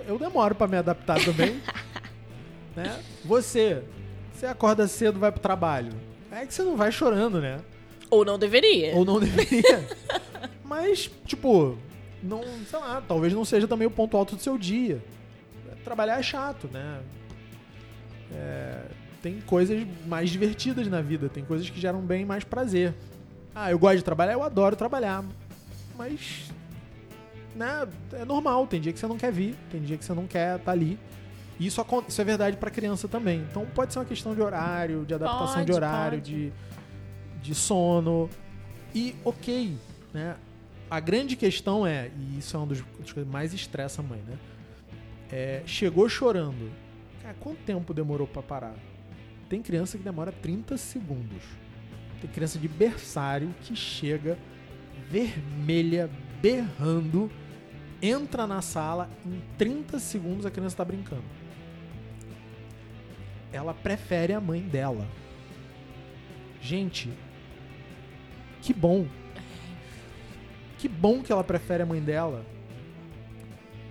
[0.06, 1.60] Eu demoro pra me adaptar também.
[2.74, 3.00] né?
[3.24, 3.82] Você,
[4.32, 5.92] você acorda cedo, vai pro trabalho.
[6.30, 7.60] É que você não vai chorando, né?
[8.08, 8.94] Ou não deveria.
[8.94, 9.86] Ou não deveria.
[10.72, 11.76] Mas, tipo,
[12.22, 15.04] não, sei lá, talvez não seja também o ponto alto do seu dia.
[15.84, 17.02] Trabalhar é chato, né?
[18.32, 18.84] É,
[19.20, 22.94] tem coisas mais divertidas na vida, tem coisas que geram bem mais prazer.
[23.54, 25.22] Ah, eu gosto de trabalhar, eu adoro trabalhar.
[25.94, 26.50] Mas.
[27.54, 30.26] Né, é normal, tem dia que você não quer vir, tem dia que você não
[30.26, 30.98] quer estar tá ali.
[31.60, 33.40] E isso, isso é verdade para criança também.
[33.50, 36.50] Então pode ser uma questão de horário, de adaptação pode, de horário, de,
[37.42, 38.30] de sono.
[38.94, 39.76] E ok,
[40.14, 40.34] né?
[40.92, 44.20] A grande questão é, e isso é uma das coisas que mais estressa a mãe,
[44.28, 44.36] né?
[45.30, 46.70] É, chegou chorando.
[47.22, 48.74] Cara, quanto tempo demorou para parar?
[49.48, 51.44] Tem criança que demora 30 segundos.
[52.20, 54.36] Tem criança de berçário que chega
[55.08, 56.10] vermelha,
[56.42, 57.32] berrando,
[58.02, 61.24] entra na sala, em 30 segundos a criança está brincando.
[63.50, 65.08] Ela prefere a mãe dela.
[66.60, 67.08] Gente,
[68.60, 69.06] que bom.
[70.82, 72.44] Que bom que ela prefere a mãe dela.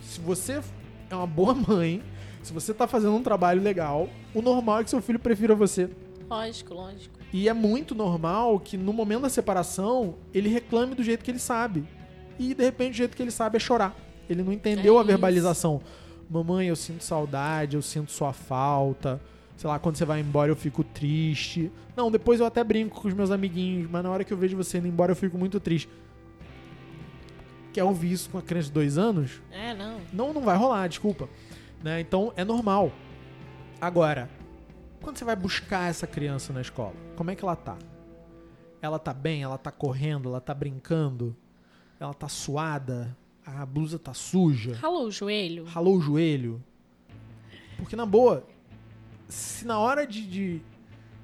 [0.02, 0.62] Se você
[1.10, 2.04] é uma boa mãe,
[2.44, 5.90] se você tá fazendo um trabalho legal, o normal é que seu filho prefira você.
[6.30, 7.18] Lógico, lógico.
[7.32, 11.40] E é muito normal que no momento da separação ele reclame do jeito que ele
[11.40, 11.86] sabe.
[12.38, 13.96] E de repente o jeito que ele sabe é chorar.
[14.30, 15.80] Ele não entendeu é a verbalização.
[16.30, 19.22] Mamãe, eu sinto saudade, eu sinto sua falta.
[19.56, 21.72] Sei lá, quando você vai embora eu fico triste.
[21.96, 24.58] Não, depois eu até brinco com os meus amiguinhos, mas na hora que eu vejo
[24.58, 25.88] você indo embora eu fico muito triste.
[27.74, 29.42] Quer ouvir isso com a criança de dois anos?
[29.52, 30.02] É, não.
[30.12, 31.30] Não, não vai rolar, desculpa.
[31.84, 32.02] Né?
[32.02, 32.92] Então é normal.
[33.80, 34.30] Agora,
[35.02, 37.78] quando você vai buscar essa criança na escola, como é que ela tá?
[38.82, 39.42] Ela tá bem?
[39.42, 40.30] Ela tá correndo?
[40.30, 41.36] Ela tá brincando?
[42.00, 43.16] Ela tá suada?
[43.46, 44.76] A blusa tá suja?
[44.76, 45.66] Ralou o joelho?
[45.66, 46.64] Ralou o joelho?
[47.78, 48.46] Porque, na boa,
[49.28, 50.62] se na hora de, de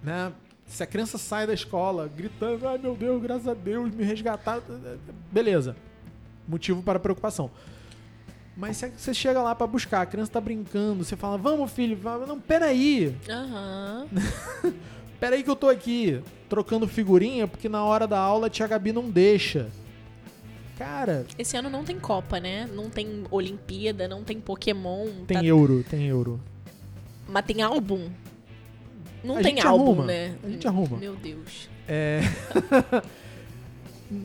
[0.01, 0.33] né,
[0.65, 4.61] se a criança sai da escola gritando, ai meu Deus, graças a Deus, me resgatar,
[5.31, 5.75] beleza.
[6.47, 7.51] Motivo para preocupação.
[8.55, 12.27] Mas você chega lá para buscar, a criança tá brincando, você fala, vamos, filho, vamos.
[12.27, 13.15] não, peraí.
[13.29, 14.07] Aham.
[14.63, 14.73] Uhum.
[15.19, 18.91] peraí que eu tô aqui trocando figurinha, porque na hora da aula a tia Gabi
[18.91, 19.67] não deixa.
[20.75, 21.25] Cara.
[21.37, 22.67] Esse ano não tem Copa, né?
[22.73, 25.07] Não tem Olimpíada, não tem Pokémon.
[25.27, 25.45] Tem tá...
[25.45, 26.39] euro, tem euro.
[27.27, 28.09] Mas tem álbum?
[29.23, 30.35] Não a tem álbum, arruma, né?
[30.43, 30.97] A gente arruma.
[30.97, 31.69] Meu Deus.
[31.87, 32.21] É.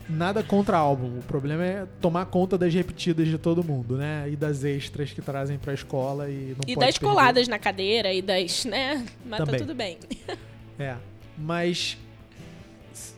[0.08, 1.18] nada contra álbum.
[1.18, 4.28] O problema é tomar conta das repetidas de todo mundo, né?
[4.30, 7.00] E das extras que trazem pra escola e não E das perder.
[7.14, 9.04] coladas na cadeira e das, né?
[9.24, 9.60] Mas tá Também.
[9.60, 9.98] tá tudo bem.
[10.78, 10.96] é.
[11.36, 11.96] Mas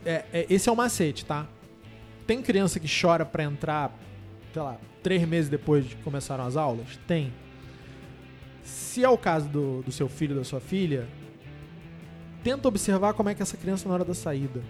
[0.04, 1.46] é, é, esse é o macete, tá?
[2.26, 3.92] Tem criança que chora pra entrar,
[4.52, 6.98] sei lá, três meses depois de começaram as aulas?
[7.06, 7.32] Tem.
[8.62, 11.06] Se é o caso do, do seu filho, da sua filha,
[12.42, 14.62] tenta observar como é que é essa criança na hora da saída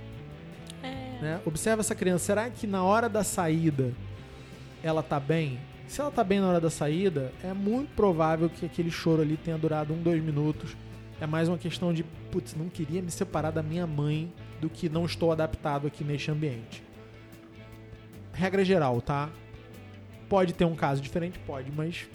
[1.20, 1.40] né?
[1.44, 2.24] Observa essa criança.
[2.24, 3.92] Será que na hora da saída
[4.82, 5.58] ela tá bem?
[5.86, 9.36] Se ela tá bem na hora da saída, é muito provável que aquele choro ali
[9.36, 10.76] tenha durado um, dois minutos.
[11.20, 14.88] É mais uma questão de, putz, não queria me separar da minha mãe do que
[14.88, 16.82] não estou adaptado aqui neste ambiente.
[18.32, 19.30] Regra geral, tá?
[20.28, 21.38] Pode ter um caso diferente?
[21.40, 22.08] Pode, mas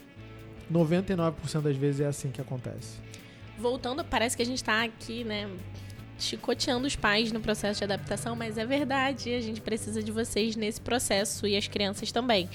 [0.71, 2.97] 99% das vezes é assim que acontece.
[3.57, 5.49] Voltando, parece que a gente tá aqui, né,
[6.23, 10.55] chicoteando os pais no processo de adaptação, mas é verdade, a gente precisa de vocês
[10.55, 12.49] nesse processo e as crianças também.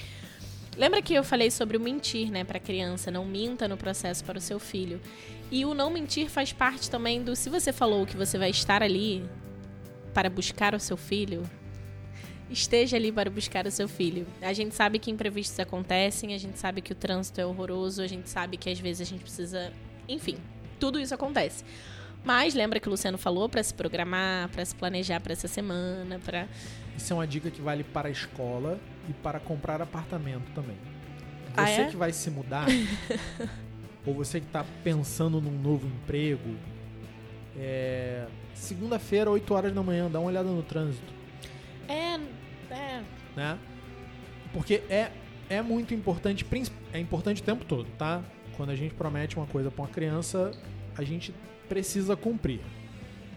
[0.77, 4.37] Lembra que eu falei sobre o mentir, né, para criança, não minta no processo para
[4.37, 4.99] o seu filho.
[5.49, 8.83] E o não mentir faz parte também do se você falou que você vai estar
[8.83, 9.23] ali
[10.13, 11.43] para buscar o seu filho,
[12.49, 14.27] esteja ali para buscar o seu filho.
[14.41, 18.07] A gente sabe que imprevistos acontecem, a gente sabe que o trânsito é horroroso, a
[18.07, 19.71] gente sabe que às vezes a gente precisa,
[20.07, 20.37] enfim,
[20.79, 21.63] tudo isso acontece.
[22.25, 26.19] Mas lembra que o Luciano falou para se programar, para se planejar para essa semana,
[26.19, 26.47] para
[26.97, 30.75] Isso é uma dica que vale para a escola e para comprar apartamento também.
[31.55, 31.85] Ah, você é?
[31.85, 32.65] que vai se mudar,
[34.05, 36.55] ou você que está pensando num novo emprego,
[37.55, 38.25] é...
[38.55, 41.13] segunda-feira, 8 horas da manhã, dá uma olhada no trânsito.
[41.87, 42.19] É,
[42.73, 43.03] é.
[43.35, 43.59] Né?
[44.51, 45.11] Porque é,
[45.47, 46.45] é muito importante,
[46.91, 48.21] é importante o tempo todo, tá?
[48.57, 50.51] Quando a gente promete uma coisa para uma criança,
[50.97, 51.33] a gente
[51.67, 52.61] precisa cumprir.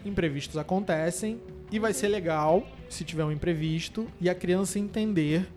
[0.05, 1.39] Imprevistos acontecem
[1.71, 5.47] e vai ser legal se tiver um imprevisto e a criança entender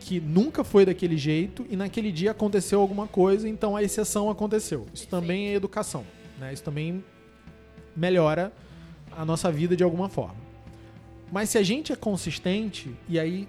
[0.00, 4.86] que nunca foi daquele jeito e naquele dia aconteceu alguma coisa, então a exceção aconteceu.
[4.92, 6.04] Isso também é educação,
[6.38, 6.52] né?
[6.52, 7.04] Isso também
[7.96, 8.52] melhora
[9.10, 10.36] a nossa vida de alguma forma.
[11.32, 13.48] Mas se a gente é consistente e aí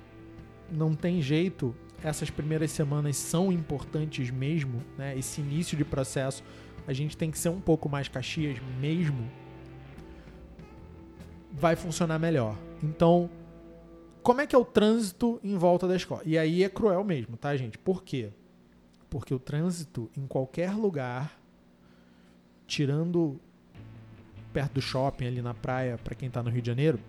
[0.72, 5.18] não tem jeito, essas primeiras semanas são importantes mesmo, né?
[5.18, 6.44] Esse início de processo
[6.88, 9.30] a gente tem que ser um pouco mais Caxias mesmo,
[11.52, 12.58] vai funcionar melhor.
[12.84, 13.30] Então,
[14.22, 16.22] como é que é o trânsito em volta da escola?
[16.26, 17.78] E aí é cruel mesmo, tá, gente?
[17.78, 18.32] Por quê?
[19.10, 21.40] Porque o trânsito em qualquer lugar
[22.68, 23.40] tirando
[24.54, 27.00] perto do shopping ali na praia, para quem tá no Rio de Janeiro,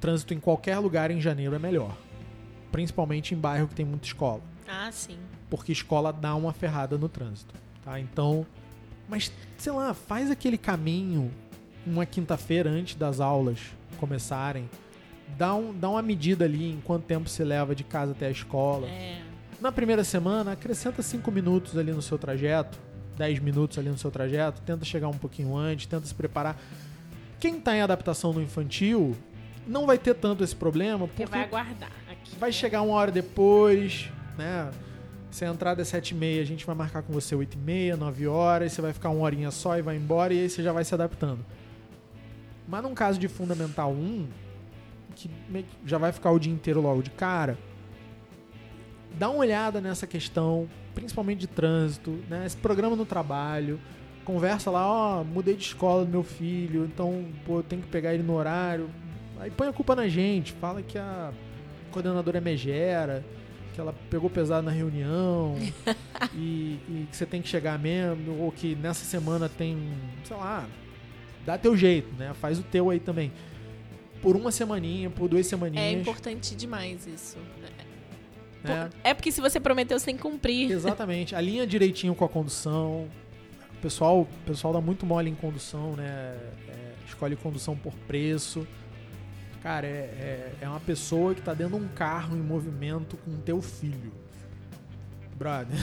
[0.00, 1.96] trânsito em qualquer lugar em janeiro é melhor.
[2.70, 4.42] Principalmente em bairro que tem muita escola.
[4.68, 5.18] Ah, sim.
[5.50, 7.54] Porque escola dá uma ferrada no trânsito,
[7.86, 7.98] tá?
[7.98, 8.44] Então,
[9.08, 11.30] mas sei lá, faz aquele caminho
[11.86, 13.58] uma quinta-feira antes das aulas
[13.98, 14.68] começarem.
[15.38, 18.30] Dá, um, dá uma medida ali em quanto tempo se leva de casa até a
[18.30, 18.86] escola.
[18.88, 19.22] É.
[19.60, 22.78] Na primeira semana, acrescenta 5 minutos ali no seu trajeto,
[23.16, 26.60] 10 minutos ali no seu trajeto, tenta chegar um pouquinho antes, tenta se preparar.
[27.40, 29.16] Quem está em adaptação no infantil
[29.66, 32.36] não vai ter tanto esse problema, Porque vai aguardar aqui.
[32.38, 32.52] vai né?
[32.52, 34.70] chegar uma hora depois, né?
[35.36, 37.58] Se a entrada é 7 e meia, a gente vai marcar com você 8 e
[37.58, 40.62] meia, 9 horas, você vai ficar uma horinha só e vai embora, e aí você
[40.62, 41.44] já vai se adaptando.
[42.66, 44.26] Mas num caso de Fundamental 1,
[45.14, 45.30] que
[45.84, 47.58] já vai ficar o dia inteiro logo de cara,
[49.18, 52.46] dá uma olhada nessa questão, principalmente de trânsito, né?
[52.46, 53.78] Esse programa no trabalho,
[54.24, 58.22] conversa lá, ó, mudei de escola do meu filho, então, pô, tenho que pegar ele
[58.22, 58.88] no horário.
[59.38, 61.30] Aí põe a culpa na gente, fala que a
[61.90, 63.22] coordenadora é megera,
[63.76, 65.54] que ela pegou pesado na reunião
[66.34, 69.76] e, e que você tem que chegar mesmo, ou que nessa semana tem,
[70.24, 70.66] sei lá,
[71.44, 72.32] dá teu jeito, né?
[72.40, 73.30] Faz o teu aí também.
[74.22, 76.00] Por uma semaninha, por duas É semaninhas.
[76.00, 77.36] importante demais isso.
[78.64, 78.88] né?
[79.04, 80.70] É porque se você prometeu, você tem que cumprir.
[80.70, 81.34] Exatamente.
[81.36, 83.06] Alinha direitinho com a condução.
[83.74, 86.04] O pessoal, o pessoal dá muito mole em condução, né?
[86.66, 88.66] É, escolhe condução por preço.
[89.66, 93.36] Cara, é, é, é uma pessoa que tá dentro de um carro em movimento com
[93.40, 94.12] teu filho.
[95.34, 95.76] Brother.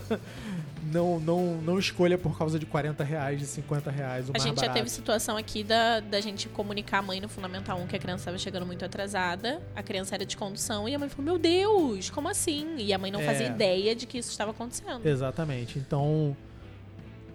[0.90, 4.30] não, não, não escolha por causa de 40 reais, de 50 reais.
[4.30, 4.78] O A gente já barato.
[4.78, 8.22] teve situação aqui da, da gente comunicar a mãe no Fundamental 1 que a criança
[8.22, 9.60] estava chegando muito atrasada.
[9.76, 12.76] A criança era de condução e a mãe falou: Meu Deus, como assim?
[12.78, 13.26] E a mãe não É.
[13.26, 15.06] fazia ideia de que isso estava acontecendo.
[15.06, 15.78] Exatamente.
[15.78, 16.34] Então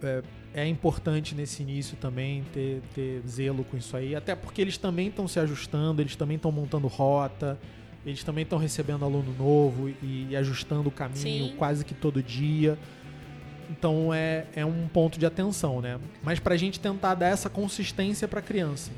[0.01, 0.23] é,
[0.54, 5.08] é importante nesse início também ter, ter zelo com isso aí, até porque eles também
[5.08, 7.60] estão se ajustando, eles também estão montando rota,
[8.06, 11.56] eles também estão recebendo aluno novo e, e ajustando o caminho Sim.
[11.58, 12.78] quase que todo dia.
[13.70, 16.00] Então é, é um ponto de atenção, né?
[16.24, 18.91] Mas pra gente tentar dar essa consistência pra criança.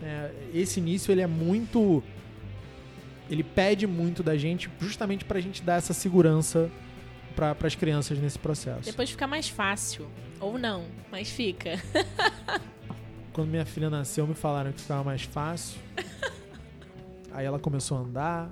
[0.00, 0.30] né?
[0.54, 2.02] esse início ele é muito.
[3.28, 6.70] Ele pede muito da gente, justamente pra gente dar essa segurança
[7.34, 8.84] para as crianças nesse processo.
[8.84, 10.06] Depois fica mais fácil.
[10.42, 11.80] Ou não, mas fica.
[13.32, 15.80] Quando minha filha nasceu, me falaram que ficava mais fácil.
[17.32, 18.50] Aí ela começou a andar.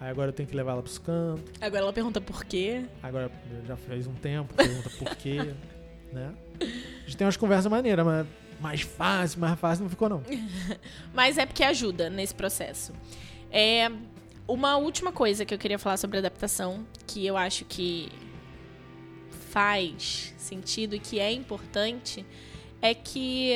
[0.00, 1.52] Aí agora eu tenho que levar ela pros cantos.
[1.60, 2.86] Agora ela pergunta por quê.
[3.02, 3.30] Agora
[3.66, 5.52] já fez um tempo, pergunta por quê,
[6.12, 6.32] né?
[6.60, 6.64] A
[7.04, 8.26] gente tem umas conversas maneiras, mas
[8.60, 10.22] mais fácil, mais fácil não ficou não.
[11.12, 12.92] Mas é porque ajuda nesse processo.
[13.50, 13.90] É,
[14.46, 18.10] uma última coisa que eu queria falar sobre adaptação, que eu acho que
[19.50, 22.24] faz sentido e que é importante,
[22.80, 23.52] é que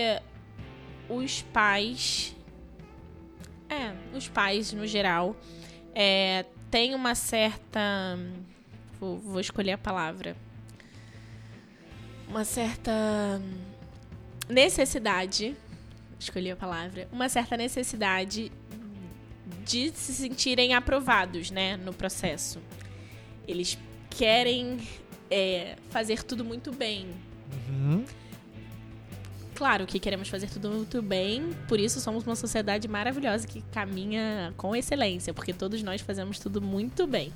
[1.08, 2.34] os pais.
[3.68, 5.36] É, os pais no geral.
[5.94, 8.18] É, têm uma certa.
[8.98, 10.36] Vou, vou escolher a palavra.
[12.28, 12.92] Uma certa
[14.48, 15.56] necessidade.
[16.18, 17.08] Escolhi a palavra.
[17.12, 18.50] Uma certa necessidade
[19.64, 22.60] de se sentirem aprovados, né, no processo.
[23.46, 23.78] Eles
[24.10, 24.80] querem
[25.32, 27.06] é, fazer tudo muito bem.
[27.68, 28.04] Uhum.
[29.54, 34.52] Claro que queremos fazer tudo muito bem, por isso somos uma sociedade maravilhosa que caminha
[34.56, 37.32] com excelência, porque todos nós fazemos tudo muito bem.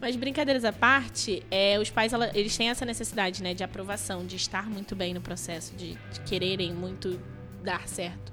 [0.00, 4.26] Mas brincadeiras à parte, é, os pais ela- eles têm essa necessidade né, de aprovação,
[4.26, 7.20] de estar muito bem no processo, de, de quererem muito
[7.62, 8.32] dar certo.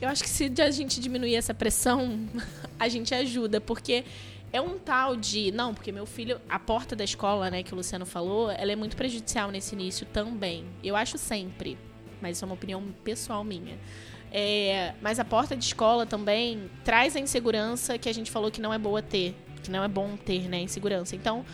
[0.00, 2.26] Eu acho que se a gente diminuir essa pressão,
[2.80, 4.04] a gente ajuda, porque
[4.52, 5.52] é um tal de.
[5.52, 6.40] Não, porque meu filho.
[6.48, 10.06] A porta da escola, né, que o Luciano falou, ela é muito prejudicial nesse início
[10.06, 10.64] também.
[10.82, 11.78] Eu acho sempre.
[12.20, 13.78] Mas isso é uma opinião pessoal minha.
[14.30, 18.60] É, mas a porta de escola também traz a insegurança que a gente falou que
[18.60, 19.34] não é boa ter.
[19.62, 20.60] Que não é bom ter, né?
[20.60, 21.14] Insegurança.
[21.14, 21.44] Então.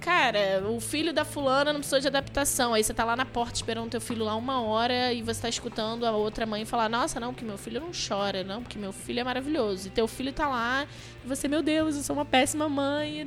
[0.00, 2.72] Cara, o filho da fulana não precisou de adaptação.
[2.72, 5.48] Aí você tá lá na porta esperando teu filho lá uma hora e você tá
[5.48, 8.92] escutando a outra mãe falar: Nossa, não, porque meu filho não chora, não, porque meu
[8.92, 9.88] filho é maravilhoso.
[9.88, 10.86] E teu filho tá lá
[11.22, 13.26] e você, meu Deus, eu sou uma péssima mãe.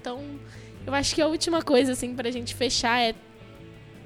[0.00, 0.24] Então,
[0.86, 3.14] eu acho que a última coisa, assim, pra gente fechar é.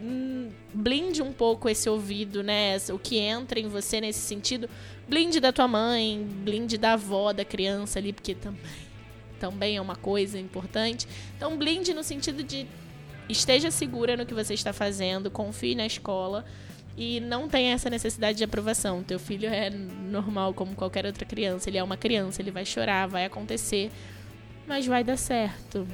[0.03, 2.77] hum, blinde um pouco esse ouvido, né?
[2.93, 4.69] O que entra em você nesse sentido.
[5.09, 8.61] Blinde da tua mãe, blinde da avó da criança ali, porque também
[9.41, 11.09] também é uma coisa importante.
[11.37, 12.67] Então, blinde no sentido de
[13.29, 16.45] esteja segura no que você está fazendo, confie na escola
[16.97, 19.03] e não tenha essa necessidade de aprovação.
[19.03, 23.07] Teu filho é normal como qualquer outra criança, ele é uma criança, ele vai chorar,
[23.09, 23.91] vai acontecer,
[24.67, 25.87] mas vai dar certo.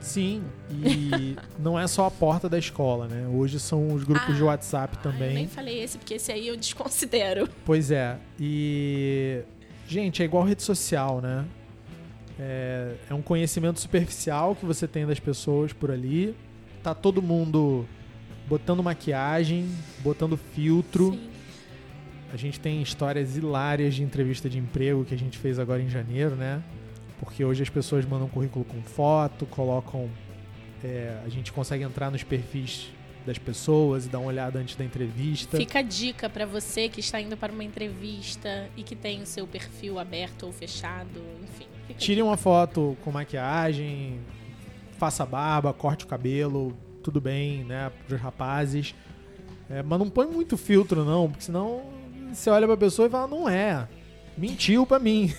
[0.00, 3.28] Sim, e não é só a porta da escola, né?
[3.28, 4.32] Hoje são os grupos Ah.
[4.32, 5.34] de WhatsApp Ah, eu também.
[5.34, 7.48] nem falei esse, porque esse aí eu desconsidero.
[7.64, 8.16] Pois é.
[8.38, 9.42] E.
[9.86, 11.44] Gente, é igual rede social, né?
[12.42, 16.34] É, é um conhecimento superficial que você tem das pessoas por ali.
[16.82, 17.86] Tá todo mundo
[18.48, 19.68] botando maquiagem,
[19.98, 21.12] botando filtro.
[21.12, 21.28] Sim.
[22.32, 25.90] A gente tem histórias hilárias de entrevista de emprego que a gente fez agora em
[25.90, 26.62] janeiro, né?
[27.18, 30.08] Porque hoje as pessoas mandam currículo com foto, colocam.
[30.82, 32.88] é, a gente consegue entrar nos perfis
[33.26, 35.58] das pessoas e dar uma olhada antes da entrevista.
[35.58, 39.26] Fica a dica pra você que está indo para uma entrevista e que tem o
[39.26, 41.69] seu perfil aberto ou fechado, enfim.
[41.90, 44.20] A Tire uma foto com maquiagem,
[44.98, 47.90] faça barba, corte o cabelo, tudo bem, né?
[48.06, 48.94] Pros rapazes.
[49.68, 51.82] É, mas não põe muito filtro, não, porque senão
[52.32, 53.88] você olha pra pessoa e fala, não é.
[54.36, 55.32] Mentiu pra mim.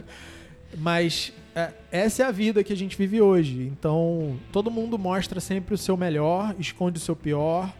[0.78, 3.70] mas é, essa é a vida que a gente vive hoje.
[3.72, 7.72] Então, todo mundo mostra sempre o seu melhor, esconde o seu pior.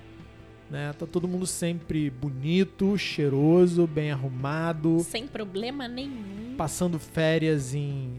[0.71, 0.93] Né?
[0.93, 6.55] Tá todo mundo sempre bonito, cheiroso, bem arrumado Sem problema nenhum.
[6.57, 8.19] passando férias em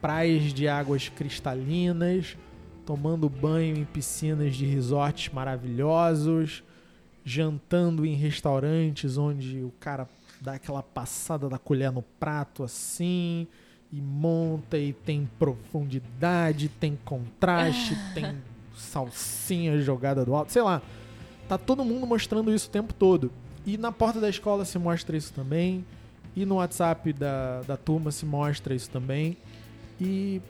[0.00, 2.36] praias de águas cristalinas,
[2.84, 6.62] tomando banho em piscinas de resorts maravilhosos,
[7.24, 10.06] jantando em restaurantes onde o cara
[10.42, 13.46] dá aquela passada da colher no prato assim
[13.90, 18.36] e monta e tem profundidade, tem contraste, tem
[18.76, 20.82] salsinha jogada do alto, sei lá.
[21.48, 23.30] Tá todo mundo mostrando isso o tempo todo.
[23.66, 25.84] E na porta da escola se mostra isso também.
[26.36, 29.36] E no WhatsApp da, da turma se mostra isso também.
[30.00, 30.40] E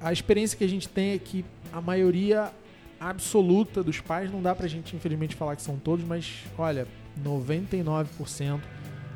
[0.00, 2.52] a experiência que a gente tem é que a maioria
[3.00, 6.86] absoluta dos pais, não dá pra gente infelizmente falar que são todos, mas olha,
[7.22, 8.60] 99%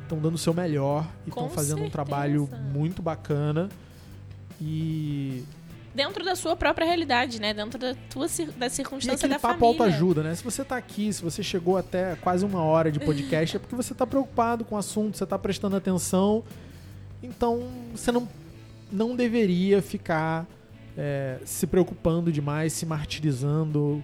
[0.03, 1.91] estão dando o seu melhor e estão fazendo um certeza.
[1.91, 3.69] trabalho muito bacana.
[4.59, 5.43] E
[5.93, 7.53] Dentro da sua própria realidade, né?
[7.53, 8.27] Dentro da tua
[8.57, 9.83] da E circunstância aquele da papo família.
[9.85, 10.33] autoajuda, né?
[10.35, 13.75] Se você tá aqui, se você chegou até quase uma hora de podcast, é porque
[13.75, 16.43] você tá preocupado com o assunto, você tá prestando atenção.
[17.21, 18.27] Então, você não,
[18.91, 20.47] não deveria ficar
[20.97, 24.03] é, se preocupando demais, se martirizando,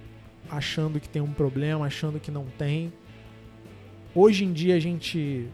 [0.49, 2.91] achando que tem um problema, achando que não tem.
[4.13, 5.47] Hoje em dia a gente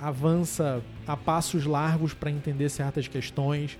[0.00, 3.78] avança a passos largos para entender certas questões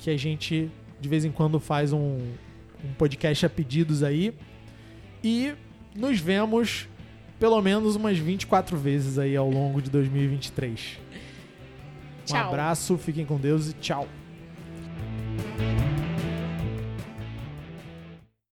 [0.00, 0.70] que a gente
[1.00, 2.18] de vez em quando faz um,
[2.84, 4.34] um podcast a pedidos aí.
[5.22, 5.52] E
[5.94, 6.88] nos vemos
[7.38, 10.98] pelo menos umas 24 vezes aí ao longo de 2023.
[12.26, 12.36] Tchau.
[12.36, 14.06] Um abraço, fiquem com Deus e tchau.